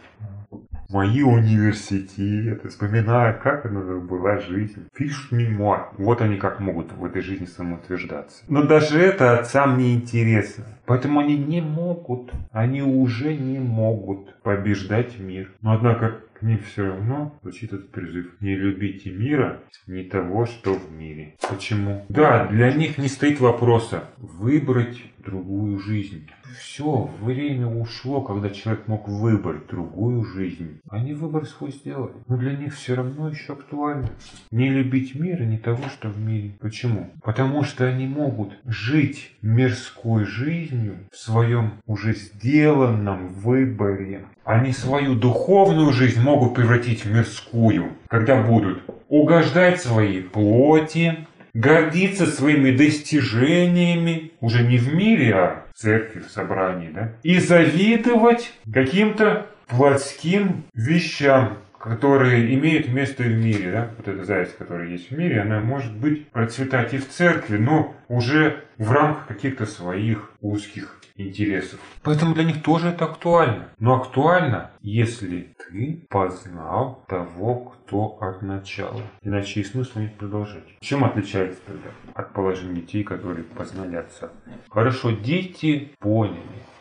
мои 0.88 1.22
университеты, 1.22 2.68
вспоминают, 2.68 3.38
как 3.38 3.66
она 3.66 3.80
была 3.98 4.38
жизнь, 4.38 4.88
пишут 4.96 5.32
мемуар. 5.32 5.88
Вот 5.98 6.22
они 6.22 6.36
как 6.36 6.60
могут 6.60 6.92
в 6.92 7.04
этой 7.04 7.20
жизни 7.20 7.46
самоутверждаться. 7.46 8.44
Но 8.48 8.62
даже 8.62 8.98
это 9.00 9.38
отцам 9.38 9.76
не 9.76 9.94
интересно. 9.94 10.64
Поэтому 10.86 11.20
они 11.20 11.36
не 11.36 11.60
могут, 11.60 12.32
они 12.52 12.82
уже 12.82 13.34
не 13.34 13.58
могут 13.58 14.40
побеждать 14.42 15.18
мир. 15.18 15.50
Но 15.60 15.72
однако 15.72 16.20
к 16.34 16.42
ним 16.42 16.58
все 16.58 16.86
равно 16.86 17.38
звучит 17.42 17.72
этот 17.72 17.90
призыв. 17.90 18.34
Не 18.40 18.56
любите 18.56 19.10
мира, 19.10 19.62
не 19.86 20.04
того, 20.04 20.46
что 20.46 20.74
в 20.74 20.92
мире. 20.92 21.36
Почему? 21.48 22.04
Да, 22.08 22.46
для 22.46 22.72
них 22.72 22.98
не 22.98 23.08
стоит 23.08 23.40
вопроса 23.40 24.04
выбрать 24.18 25.00
другую 25.24 25.78
жизнь. 25.78 26.28
Все, 26.58 27.10
время 27.20 27.66
ушло, 27.66 28.20
когда 28.20 28.50
человек 28.50 28.86
мог 28.86 29.08
выбрать 29.08 29.66
другую 29.66 30.24
жизнь. 30.24 30.80
Они 30.88 31.14
выбор 31.14 31.46
свой 31.46 31.72
сделали. 31.72 32.14
Но 32.28 32.36
для 32.36 32.52
них 32.52 32.74
все 32.74 32.94
равно 32.94 33.30
еще 33.30 33.54
актуально. 33.54 34.10
Не 34.50 34.68
любить 34.68 35.14
мир 35.14 35.42
и 35.42 35.46
не 35.46 35.58
того, 35.58 35.88
что 35.88 36.08
в 36.08 36.20
мире. 36.20 36.56
Почему? 36.60 37.10
Потому 37.22 37.64
что 37.64 37.86
они 37.86 38.06
могут 38.06 38.52
жить 38.66 39.36
мирской 39.42 40.24
жизнью 40.24 40.98
в 41.10 41.16
своем 41.16 41.74
уже 41.86 42.14
сделанном 42.14 43.28
выборе. 43.32 44.26
Они 44.44 44.72
свою 44.72 45.14
духовную 45.14 45.92
жизнь 45.92 46.20
могут 46.20 46.54
превратить 46.54 47.04
в 47.04 47.10
мирскую, 47.10 47.92
когда 48.08 48.42
будут 48.42 48.82
угождать 49.08 49.80
своей 49.80 50.22
плоти, 50.22 51.26
гордиться 51.54 52.26
своими 52.26 52.72
достижениями, 52.76 54.32
уже 54.40 54.64
не 54.64 54.76
в 54.76 54.94
мире, 54.94 55.34
а 55.34 55.64
в 55.72 55.78
церкви, 55.78 56.20
в 56.20 56.30
собрании, 56.30 56.90
да, 56.92 57.12
и 57.22 57.38
завидовать 57.38 58.52
каким-то 58.70 59.46
плотским 59.66 60.64
вещам, 60.74 61.58
которые 61.78 62.54
имеют 62.54 62.88
место 62.88 63.22
в 63.22 63.32
мире, 63.32 63.70
да, 63.70 63.90
вот 63.96 64.08
эта 64.08 64.24
зависть, 64.24 64.58
которая 64.58 64.88
есть 64.88 65.10
в 65.10 65.16
мире, 65.16 65.40
она 65.40 65.60
может 65.60 65.94
быть 65.94 66.28
процветать 66.28 66.92
и 66.92 66.98
в 66.98 67.08
церкви, 67.08 67.56
но 67.56 67.94
уже 68.08 68.64
в 68.78 68.90
рамках 68.90 69.26
каких-то 69.28 69.64
своих 69.64 70.32
узких 70.40 71.00
интересов. 71.16 71.80
Поэтому 72.02 72.34
для 72.34 72.44
них 72.44 72.62
тоже 72.62 72.88
это 72.88 73.04
актуально. 73.04 73.68
Но 73.78 73.94
актуально, 73.94 74.70
если 74.80 75.54
ты 75.68 76.06
познал 76.10 77.04
того, 77.08 77.56
кто 77.56 78.18
от 78.20 78.42
начала. 78.42 79.00
Иначе 79.22 79.60
и 79.60 79.64
смысла 79.64 80.00
не 80.00 80.08
продолжать. 80.08 80.64
Чем 80.80 81.04
отличается 81.04 81.60
тогда 81.66 81.90
от 82.14 82.32
положения 82.32 82.80
детей, 82.80 83.04
которые 83.04 83.44
познали 83.44 83.96
отца? 83.96 84.30
Хорошо, 84.70 85.12
дети 85.12 85.92
поняли. 85.98 86.40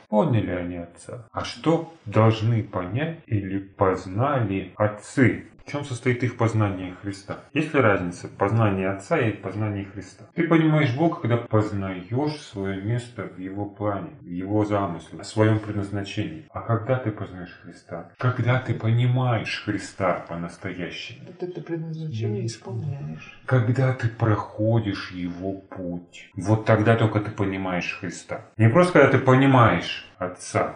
Поняли 0.09 0.51
они 0.51 0.77
отца. 0.77 1.27
А 1.31 1.43
что 1.43 1.91
должны 2.05 2.63
понять 2.63 3.19
или 3.25 3.57
познали 3.57 4.71
отцы? 4.75 5.47
В 5.65 5.71
чем 5.71 5.85
состоит 5.85 6.23
их 6.23 6.37
познание 6.37 6.95
Христа? 7.01 7.39
Есть 7.53 7.73
ли 7.73 7.79
разница 7.79 8.27
познание 8.27 8.89
Отца 8.89 9.17
и 9.17 9.31
познание 9.31 9.85
Христа? 9.85 10.25
Ты 10.35 10.47
понимаешь 10.47 10.93
Бога, 10.95 11.21
когда 11.21 11.37
познаешь 11.37 12.41
свое 12.41 12.81
место 12.81 13.23
в 13.23 13.39
Его 13.39 13.65
плане, 13.65 14.09
в 14.21 14.29
Его 14.29 14.65
замысле, 14.65 15.21
о 15.21 15.23
своем 15.23 15.59
предназначении. 15.59 16.47
А 16.51 16.61
когда 16.61 16.97
ты 16.97 17.11
познаешь 17.11 17.59
Христа? 17.63 18.11
Когда 18.17 18.59
ты 18.59 18.73
понимаешь 18.73 19.63
Христа 19.65 20.25
по-настоящему. 20.27 21.27
Вот 21.27 21.41
это 21.41 21.61
предназначение 21.61 22.45
исполняешь. 22.45 23.39
Когда 23.45 23.93
ты 23.93 24.09
проходишь 24.09 25.11
Его 25.11 25.53
путь. 25.53 26.29
Вот 26.35 26.65
тогда 26.65 26.95
только 26.95 27.21
ты 27.21 27.31
понимаешь 27.31 27.97
Христа. 27.99 28.45
Не 28.57 28.69
просто 28.69 28.93
когда 28.93 29.17
ты 29.17 29.19
понимаешь 29.19 30.05
Отца, 30.25 30.75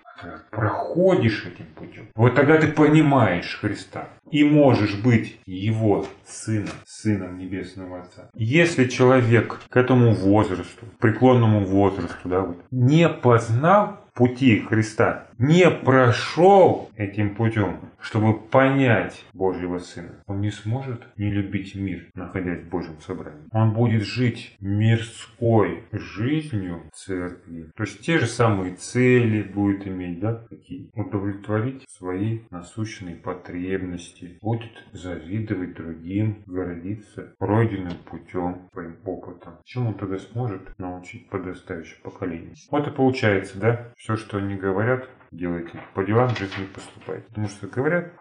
проходишь 0.50 1.46
этим 1.46 1.66
путем. 1.76 2.08
Вот 2.16 2.36
тогда 2.36 2.58
ты 2.58 2.68
понимаешь 2.68 3.58
Христа 3.60 4.10
и 4.32 4.44
можешь 4.44 4.96
быть 4.96 5.40
Его 5.46 6.06
сыном, 6.26 6.74
сыном 6.86 7.38
Небесного 7.38 8.02
Отца. 8.02 8.30
Если 8.34 8.86
человек 8.86 9.60
к 9.70 9.78
этому 9.78 10.14
возрасту, 10.14 10.86
преклонному 11.00 11.66
возрасту, 11.66 12.30
да, 12.30 12.42
вот, 12.42 12.64
не 12.72 13.08
познал 13.10 14.00
пути 14.14 14.60
Христа, 14.60 15.27
не 15.40 15.70
прошел 15.70 16.90
этим 16.96 17.36
путем, 17.36 17.80
чтобы 18.00 18.40
понять 18.40 19.26
Божьего 19.34 19.80
Сына, 19.80 20.24
он 20.26 20.42
не 20.42 20.52
сможет 20.52 21.08
не 21.18 21.32
любить 21.32 21.76
мир, 21.76 22.08
находясь 22.16 22.62
в 22.62 22.70
Божьем 22.70 23.00
собрании. 23.02 23.48
Он 23.52 23.74
будет 23.74 24.04
жить 24.04 24.56
мирской 24.60 25.84
жизнью 25.92 26.84
церкви. 26.94 27.70
То 27.76 27.84
есть 27.84 28.02
те 28.02 28.20
же 28.20 28.26
самые 28.26 28.76
цели 28.76 29.44
будет 29.44 29.88
иметь, 29.88 30.20
да, 30.20 30.46
какие? 30.50 30.90
Удовлетворить 30.94 31.86
свои 31.88 32.40
насущные 32.50 33.16
потребности, 33.16 34.38
будет 34.42 34.72
завидовать 34.92 35.76
другим, 35.76 36.44
гордиться 36.46 37.34
пройденным 37.38 37.98
путем, 38.06 38.70
своим 38.72 38.98
опытом. 39.06 39.54
Чем 39.66 39.88
он 39.88 39.94
тогда 39.96 40.18
сможет 40.18 40.78
научить 40.80 41.30
подрастающее 41.30 42.00
поколение? 42.04 42.56
Вот 42.72 42.88
и 42.88 42.92
получается, 42.92 43.60
да, 43.60 43.94
все, 43.98 44.16
что 44.16 44.38
они 44.38 44.56
говорят, 44.56 45.08
делайте. 45.32 45.80
По 45.94 46.04
делам 46.04 46.30
жизни 46.36 46.66
поступайте. 46.74 47.28
Потому 47.30 47.48
что 47.50 47.68
говорят, 47.68 48.14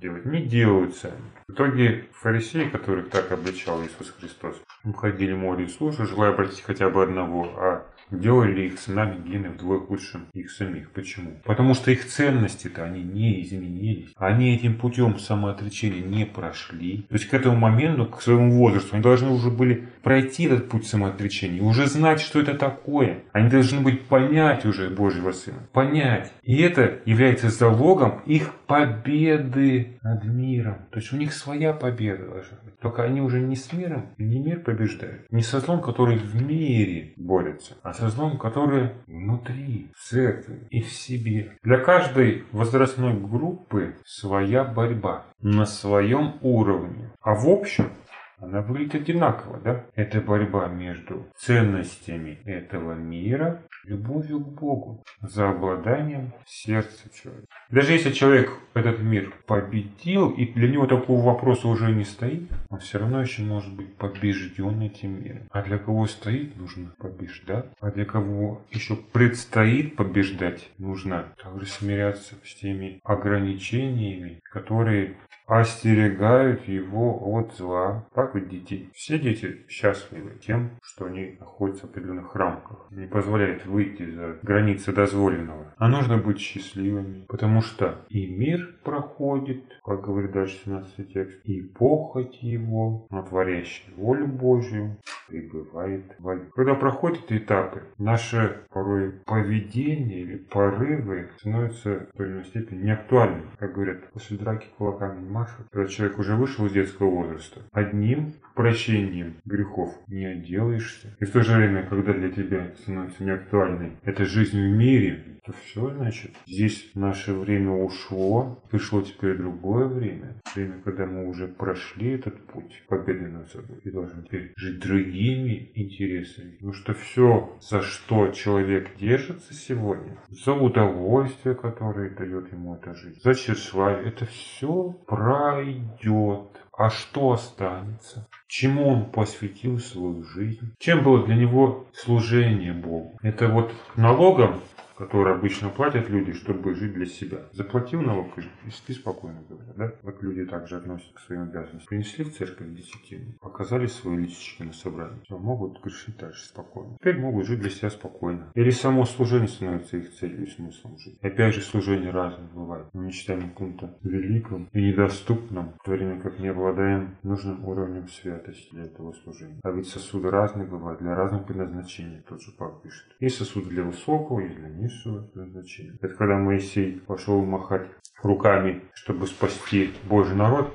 делать 0.00 0.24
не 0.26 0.44
делают 0.44 0.96
сами. 0.96 1.32
В 1.48 1.52
итоге 1.52 2.08
фарисеи, 2.12 2.68
которых 2.68 3.10
так 3.10 3.32
обличал 3.32 3.82
Иисус 3.82 4.14
Христос, 4.18 4.60
уходили 4.84 5.34
море 5.34 5.64
и 5.64 5.68
сушу, 5.68 6.06
желая 6.06 6.32
обратить 6.32 6.62
хотя 6.62 6.90
бы 6.90 7.02
одного, 7.02 7.44
а 7.56 7.86
делали 8.10 8.62
их 8.62 8.78
сынами 8.78 9.20
гены 9.26 9.50
вдвое 9.50 9.80
худшим 9.80 10.26
их 10.32 10.50
самих. 10.50 10.90
Почему? 10.90 11.32
Потому 11.44 11.74
что 11.74 11.90
их 11.90 12.06
ценности-то 12.06 12.84
они 12.84 13.02
не 13.02 13.42
изменились. 13.42 14.12
Они 14.16 14.54
этим 14.54 14.76
путем 14.76 15.18
самоотречения 15.18 16.02
не 16.02 16.24
прошли. 16.24 17.06
То 17.08 17.14
есть 17.14 17.28
к 17.28 17.34
этому 17.34 17.56
моменту, 17.56 18.06
к 18.06 18.22
своему 18.22 18.52
возрасту, 18.52 18.94
они 18.94 19.02
должны 19.02 19.30
уже 19.30 19.50
были 19.50 19.88
пройти 20.02 20.44
этот 20.44 20.68
путь 20.68 20.86
самоотречения, 20.86 21.62
уже 21.62 21.86
знать, 21.86 22.20
что 22.20 22.40
это 22.40 22.54
такое. 22.54 23.24
Они 23.32 23.48
должны 23.50 23.80
быть 23.80 24.02
понять 24.02 24.64
уже 24.64 24.88
Божьего 24.90 25.32
Сына. 25.32 25.68
Понять. 25.72 26.32
И 26.42 26.60
это 26.62 27.00
является 27.04 27.50
залогом 27.50 28.20
их 28.26 28.52
победы 28.66 29.98
над 30.02 30.24
миром. 30.24 30.86
То 30.90 30.98
есть 30.98 31.12
у 31.12 31.16
них 31.16 31.32
своя 31.32 31.72
победа 31.72 32.26
должна 32.26 32.58
быть. 32.64 32.78
Только 32.80 33.02
они 33.02 33.20
уже 33.20 33.40
не 33.40 33.56
с 33.56 33.72
миром, 33.72 34.10
не 34.18 34.38
мир 34.38 34.60
побеждают. 34.60 35.30
Не 35.30 35.42
со 35.42 35.60
злом, 35.60 35.80
который 35.80 36.16
в 36.16 36.40
мире 36.40 37.12
борется, 37.16 37.74
а 37.82 37.92
со 37.96 38.08
злом, 38.08 38.38
который 38.38 38.90
внутри, 39.06 39.90
в 39.96 40.08
церкви 40.08 40.66
и 40.70 40.80
в 40.80 40.92
себе. 40.92 41.58
Для 41.62 41.78
каждой 41.78 42.44
возрастной 42.52 43.14
группы 43.14 43.96
своя 44.04 44.64
борьба 44.64 45.24
на 45.40 45.66
своем 45.66 46.34
уровне. 46.42 47.10
А 47.20 47.34
в 47.34 47.48
общем 47.48 47.90
она 48.38 48.60
выглядит 48.60 48.96
одинаково, 48.96 49.60
да? 49.60 49.86
Это 49.94 50.20
борьба 50.20 50.68
между 50.68 51.26
ценностями 51.36 52.38
этого 52.44 52.92
мира, 52.92 53.62
любовью 53.86 54.40
к 54.40 54.48
Богу, 54.48 55.02
за 55.20 55.50
обладанием 55.50 56.32
сердца 56.46 57.08
человека. 57.14 57.46
Даже 57.70 57.92
если 57.92 58.12
человек 58.12 58.52
этот 58.74 59.00
мир 59.00 59.32
победил, 59.46 60.30
и 60.30 60.46
для 60.46 60.68
него 60.68 60.86
такого 60.86 61.24
вопроса 61.24 61.68
уже 61.68 61.92
не 61.92 62.04
стоит, 62.04 62.50
он 62.68 62.80
все 62.80 62.98
равно 62.98 63.20
еще 63.20 63.42
может 63.42 63.74
быть 63.74 63.94
побежден 63.94 64.80
этим 64.82 65.22
миром. 65.22 65.48
А 65.50 65.62
для 65.62 65.78
кого 65.78 66.06
стоит, 66.06 66.56
нужно 66.56 66.92
побеждать. 66.98 67.66
А 67.80 67.90
для 67.90 68.04
кого 68.04 68.62
еще 68.70 68.96
предстоит 68.96 69.96
побеждать, 69.96 70.68
нужно 70.78 71.26
также 71.42 71.66
смиряться 71.66 72.34
с 72.44 72.54
теми 72.54 73.00
ограничениями, 73.04 74.40
которые 74.44 75.16
остерегают 75.46 76.66
его 76.66 77.18
от 77.36 77.54
зла. 77.56 78.04
Так 78.14 78.34
ведь 78.34 78.48
дети. 78.48 78.90
Все 78.94 79.18
дети 79.18 79.64
счастливы 79.68 80.32
тем, 80.44 80.72
что 80.82 81.06
они 81.06 81.36
находятся 81.38 81.86
в 81.86 81.90
определенных 81.90 82.34
рамках. 82.34 82.86
Не 82.90 83.06
позволяет 83.06 83.64
выйти 83.76 84.10
за 84.10 84.38
границы 84.42 84.90
дозволенного. 84.90 85.74
А 85.76 85.88
нужно 85.88 86.16
быть 86.16 86.40
счастливыми, 86.40 87.26
потому 87.28 87.60
что 87.60 88.06
и 88.08 88.26
мир 88.26 88.74
проходит, 88.82 89.64
как 89.84 90.02
говорит 90.02 90.32
дальше 90.32 90.58
17 90.64 91.12
текст, 91.12 91.38
и 91.44 91.60
похоть 91.60 92.42
его, 92.42 93.06
но 93.10 93.22
творящий 93.22 93.92
волю 93.96 94.28
Божью, 94.28 94.96
пребывает 95.28 96.04
в 96.18 96.38
Когда 96.54 96.74
проходят 96.74 97.30
этапы, 97.30 97.82
наше 97.98 98.60
порой 98.70 99.12
поведение 99.24 100.20
или 100.20 100.36
порывы 100.36 101.30
становятся 101.38 102.06
в 102.12 102.16
той 102.16 102.26
или 102.26 102.32
иной 102.34 102.44
степени 102.44 102.84
неактуальными. 102.84 103.50
Как 103.58 103.74
говорят, 103.74 104.10
после 104.12 104.38
драки 104.38 104.68
кулаками 104.78 105.22
не 105.22 105.30
машут. 105.30 105.66
Когда 105.70 105.88
человек 105.88 106.18
уже 106.18 106.36
вышел 106.36 106.66
из 106.66 106.72
детского 106.72 107.10
возраста, 107.10 107.60
одним 107.72 108.34
прощением 108.54 109.36
грехов 109.44 109.94
не 110.06 110.24
отделаешься. 110.24 111.14
И 111.20 111.24
в 111.24 111.32
то 111.32 111.42
же 111.42 111.56
время, 111.56 111.86
когда 111.86 112.12
для 112.12 112.30
тебя 112.30 112.70
становится 112.80 113.22
неактуальной 113.66 113.96
эта 114.02 114.24
жизнь 114.24 114.58
в 114.58 114.76
мире, 114.76 115.40
то 115.44 115.52
все, 115.52 115.90
значит, 115.90 116.32
здесь 116.46 116.90
наше 116.94 117.32
время 117.32 117.70
ушло, 117.70 118.62
пришло 118.70 119.02
теперь 119.02 119.36
другое 119.36 119.86
время. 119.86 120.34
Время, 120.54 120.80
когда 120.82 121.06
мы 121.06 121.28
уже 121.28 121.46
прошли 121.46 122.12
этот 122.12 122.44
путь 122.46 122.82
победы 122.88 123.28
над 123.28 123.48
собой 123.50 123.78
и 123.84 123.90
должны 123.90 124.22
теперь 124.24 124.52
жить 124.56 124.80
другими 124.80 125.70
интересами. 125.74 126.52
Потому 126.52 126.72
что 126.72 126.94
все, 126.94 127.56
за 127.60 127.82
что 127.82 128.28
человек 128.28 128.96
держится 128.96 129.54
сегодня, 129.54 130.18
за 130.28 130.52
удовольствие, 130.52 131.54
которое 131.54 132.10
дает 132.10 132.52
ему 132.52 132.74
эта 132.74 132.94
жизнь, 132.94 133.20
за 133.22 133.34
тщеславие, 133.34 134.08
это 134.08 134.26
все 134.26 134.90
пройдет. 135.06 136.48
А 136.76 136.90
что 136.90 137.32
останется? 137.32 138.28
Чему 138.48 138.88
он 138.88 139.06
посвятил 139.06 139.78
свою 139.78 140.22
жизнь? 140.24 140.74
Чем 140.78 141.02
было 141.02 141.24
для 141.24 141.34
него 141.34 141.86
служение 141.94 142.74
Богу? 142.74 143.18
Это 143.22 143.48
вот 143.48 143.72
налогом 143.96 144.60
которые 144.96 145.36
обычно 145.36 145.68
платят 145.68 146.08
люди, 146.08 146.32
чтобы 146.32 146.74
жить 146.74 146.94
для 146.94 147.06
себя. 147.06 147.38
Заплатил 147.52 148.00
налог 148.00 148.26
и 148.38 148.70
спи 148.70 148.94
спокойно, 148.94 149.42
говорят, 149.48 149.76
да? 149.76 149.92
Вот 150.02 150.22
люди 150.22 150.44
также 150.44 150.76
относятся 150.76 151.14
к 151.14 151.20
своим 151.20 151.42
обязанностям. 151.42 151.88
Принесли 151.88 152.24
в 152.24 152.34
церковь 152.34 152.74
десятину, 152.74 153.32
показали 153.40 153.86
свои 153.86 154.16
личики 154.16 154.62
на 154.62 154.72
собрании. 154.72 155.20
Все, 155.24 155.38
могут 155.38 155.82
грешить 155.82 156.16
дальше 156.16 156.44
спокойно. 156.46 156.96
Теперь 157.00 157.18
могут 157.18 157.46
жить 157.46 157.60
для 157.60 157.70
себя 157.70 157.90
спокойно. 157.90 158.50
Или 158.54 158.70
само 158.70 159.04
служение 159.04 159.48
становится 159.48 159.98
их 159.98 160.12
целью 160.14 160.46
и 160.46 160.50
смыслом 160.50 160.98
жить. 160.98 161.18
Опять 161.22 161.54
же, 161.54 161.60
служение 161.60 162.10
разное 162.10 162.48
бывает. 162.48 162.86
Мы 162.92 163.06
мечтаем 163.06 163.46
о 163.46 163.48
каком-то 163.48 163.98
великом 164.02 164.68
и 164.72 164.82
недоступном, 164.82 165.74
в 165.80 165.84
то 165.84 165.92
время 165.92 166.20
как 166.20 166.38
не 166.38 166.48
обладаем 166.48 167.16
нужным 167.22 167.64
уровнем 167.66 168.08
святости 168.08 168.68
для 168.72 168.84
этого 168.84 169.12
служения. 169.12 169.60
А 169.62 169.70
ведь 169.70 169.88
сосуды 169.88 170.30
разные 170.30 170.66
бывают, 170.66 171.00
для 171.00 171.14
разных 171.14 171.46
предназначений, 171.46 172.22
тот 172.28 172.40
же 172.42 172.52
Павел 172.56 172.78
пишет. 172.80 173.04
Есть 173.20 173.36
сосуды 173.36 173.68
для 173.70 173.82
высокого, 173.82 174.40
есть 174.40 174.56
для 174.56 174.68
низкого 174.68 174.85
низшего 174.86 175.28
назначения. 175.34 175.98
Это 176.00 176.14
когда 176.14 176.36
Моисей 176.36 177.00
пошел 177.06 177.44
махать 177.44 177.86
руками, 178.22 178.82
чтобы 178.94 179.26
спасти 179.26 179.92
Божий 180.04 180.36
народ, 180.36 180.72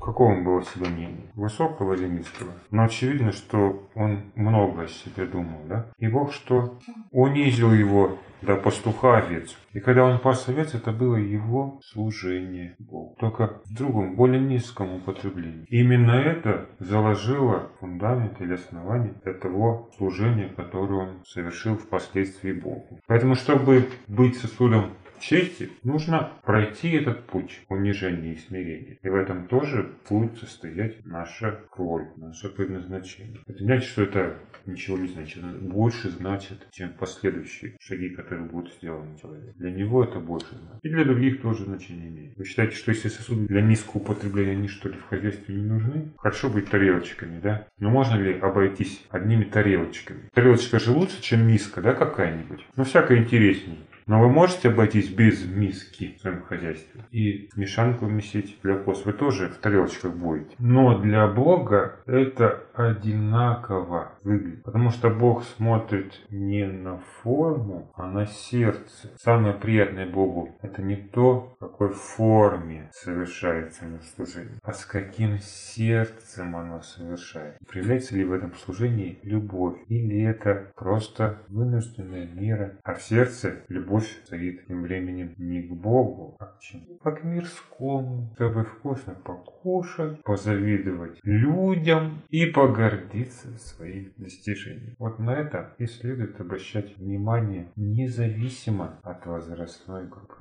Какого 0.00 0.42
было 0.42 0.62
себе 0.62 0.88
мнение? 0.88 1.30
Высокого 1.34 1.94
или 1.94 2.08
низкого? 2.08 2.52
Но 2.70 2.84
очевидно, 2.84 3.32
что 3.32 3.88
он 3.94 4.32
много 4.34 4.82
о 4.82 4.88
себе 4.88 5.26
думал, 5.26 5.60
да? 5.68 5.86
И 5.98 6.08
Бог 6.08 6.32
что? 6.32 6.78
Унизил 7.10 7.72
его 7.72 8.18
до 8.42 8.56
пастуха 8.56 9.18
овец. 9.18 9.56
И 9.72 9.80
когда 9.80 10.04
он 10.04 10.18
пас 10.18 10.48
овец, 10.48 10.74
это 10.74 10.92
было 10.92 11.16
его 11.16 11.80
служение 11.84 12.74
Богу. 12.78 13.14
Только 13.18 13.60
в 13.64 13.74
другом, 13.74 14.16
более 14.16 14.40
низком 14.40 14.94
употреблении. 14.94 15.66
Именно 15.68 16.12
это 16.12 16.68
заложило 16.78 17.70
фундамент 17.80 18.40
или 18.40 18.54
основание 18.54 19.14
для 19.22 19.34
того 19.34 19.90
служения, 19.96 20.48
которое 20.48 21.00
он 21.02 21.24
совершил 21.26 21.76
впоследствии 21.76 22.52
Богу. 22.52 23.00
Поэтому, 23.06 23.34
чтобы 23.34 23.86
быть 24.08 24.38
сосудом 24.38 24.92
чести 25.20 25.70
нужно 25.84 26.32
пройти 26.44 26.90
этот 26.90 27.24
путь 27.26 27.60
унижения 27.68 28.34
и 28.34 28.38
смирения. 28.38 28.98
И 29.02 29.08
в 29.08 29.14
этом 29.14 29.46
тоже 29.46 29.92
будет 30.08 30.38
состоять 30.38 31.04
наша 31.06 31.60
роль, 31.76 32.08
наше 32.16 32.48
предназначение. 32.48 33.40
Это 33.46 33.60
не 33.60 33.66
значит, 33.66 33.90
что 33.90 34.02
это 34.02 34.36
ничего 34.66 34.98
не 34.98 35.08
значит. 35.08 35.42
Больше 35.60 36.10
значит, 36.10 36.66
чем 36.70 36.90
последующие 36.90 37.76
шаги, 37.80 38.10
которые 38.10 38.48
будут 38.48 38.72
сделаны 38.74 39.18
человеком. 39.18 39.54
Для 39.56 39.70
него 39.70 40.04
это 40.04 40.18
больше 40.18 40.48
значит. 40.50 40.80
И 40.82 40.88
для 40.88 41.04
других 41.04 41.40
тоже 41.42 41.64
значение 41.64 42.08
имеет. 42.08 42.36
Вы 42.36 42.44
считаете, 42.44 42.76
что 42.76 42.90
если 42.90 43.08
сосуды 43.08 43.46
для 43.46 43.62
низкого 43.62 44.00
употребления, 44.00 44.52
они 44.52 44.68
что 44.68 44.88
ли 44.88 44.96
в 44.96 45.08
хозяйстве 45.08 45.54
не 45.54 45.62
нужны? 45.62 46.12
Хорошо 46.16 46.48
быть 46.48 46.70
тарелочками, 46.70 47.40
да? 47.40 47.66
Но 47.78 47.90
можно 47.90 48.16
ли 48.16 48.38
обойтись 48.38 49.04
одними 49.10 49.44
тарелочками? 49.44 50.30
Тарелочка 50.34 50.78
же 50.78 50.92
лучше, 50.92 51.20
чем 51.20 51.46
миска, 51.46 51.80
да, 51.80 51.94
какая-нибудь? 51.94 52.66
Но 52.76 52.84
всякое 52.84 53.18
интереснее. 53.18 53.78
Но 54.10 54.18
вы 54.18 54.28
можете 54.28 54.70
обойтись 54.70 55.08
без 55.08 55.46
миски 55.46 56.16
в 56.18 56.20
своем 56.20 56.42
хозяйстве. 56.42 57.02
И 57.12 57.48
мешанку 57.54 58.06
месить 58.06 58.58
для 58.64 58.74
коз 58.76 59.04
вы 59.04 59.12
тоже 59.12 59.50
в 59.50 59.58
тарелочках 59.58 60.12
будете. 60.16 60.56
Но 60.58 60.98
для 60.98 61.28
Бога 61.28 62.00
это 62.06 62.64
одинаково 62.74 64.14
выглядит. 64.24 64.64
Потому 64.64 64.90
что 64.90 65.10
Бог 65.10 65.44
смотрит 65.44 66.12
не 66.28 66.66
на 66.66 66.98
форму, 67.22 67.92
а 67.94 68.08
на 68.08 68.26
сердце. 68.26 69.12
Самое 69.16 69.54
приятное 69.54 70.10
Богу 70.10 70.58
это 70.60 70.82
не 70.82 70.96
то, 70.96 71.54
в 71.54 71.60
какой 71.60 71.90
форме 71.90 72.90
совершается 72.92 73.84
на 73.84 74.00
служение, 74.02 74.58
а 74.64 74.72
с 74.72 74.86
каким 74.86 75.38
сердцем 75.38 76.56
оно 76.56 76.82
совершает. 76.82 77.58
Проявляется 77.68 78.16
ли 78.16 78.24
в 78.24 78.32
этом 78.32 78.56
служении 78.56 79.20
любовь? 79.22 79.78
Или 79.86 80.24
это 80.24 80.72
просто 80.74 81.38
вынужденная 81.46 82.26
мера, 82.26 82.76
а 82.82 82.94
в 82.94 83.02
сердце 83.02 83.62
любовь 83.68 83.99
любовь 84.00 84.20
стоит 84.24 84.66
тем 84.66 84.82
временем 84.82 85.34
не 85.38 85.62
к 85.62 85.72
Богу, 85.72 86.36
а 86.38 86.46
к 86.46 86.60
чему? 86.60 86.98
А 87.02 87.12
к 87.12 87.24
мирскому, 87.24 88.30
чтобы 88.34 88.64
вкусно 88.64 89.14
покушать, 89.14 90.22
позавидовать 90.22 91.18
людям 91.22 92.22
и 92.30 92.46
погордиться 92.46 93.56
своим 93.58 94.12
достижением. 94.16 94.94
Вот 94.98 95.18
на 95.18 95.34
это 95.34 95.74
и 95.78 95.86
следует 95.86 96.40
обращать 96.40 96.96
внимание 96.96 97.70
независимо 97.76 98.98
от 99.02 99.26
возрастной 99.26 100.06
группы. 100.06 100.40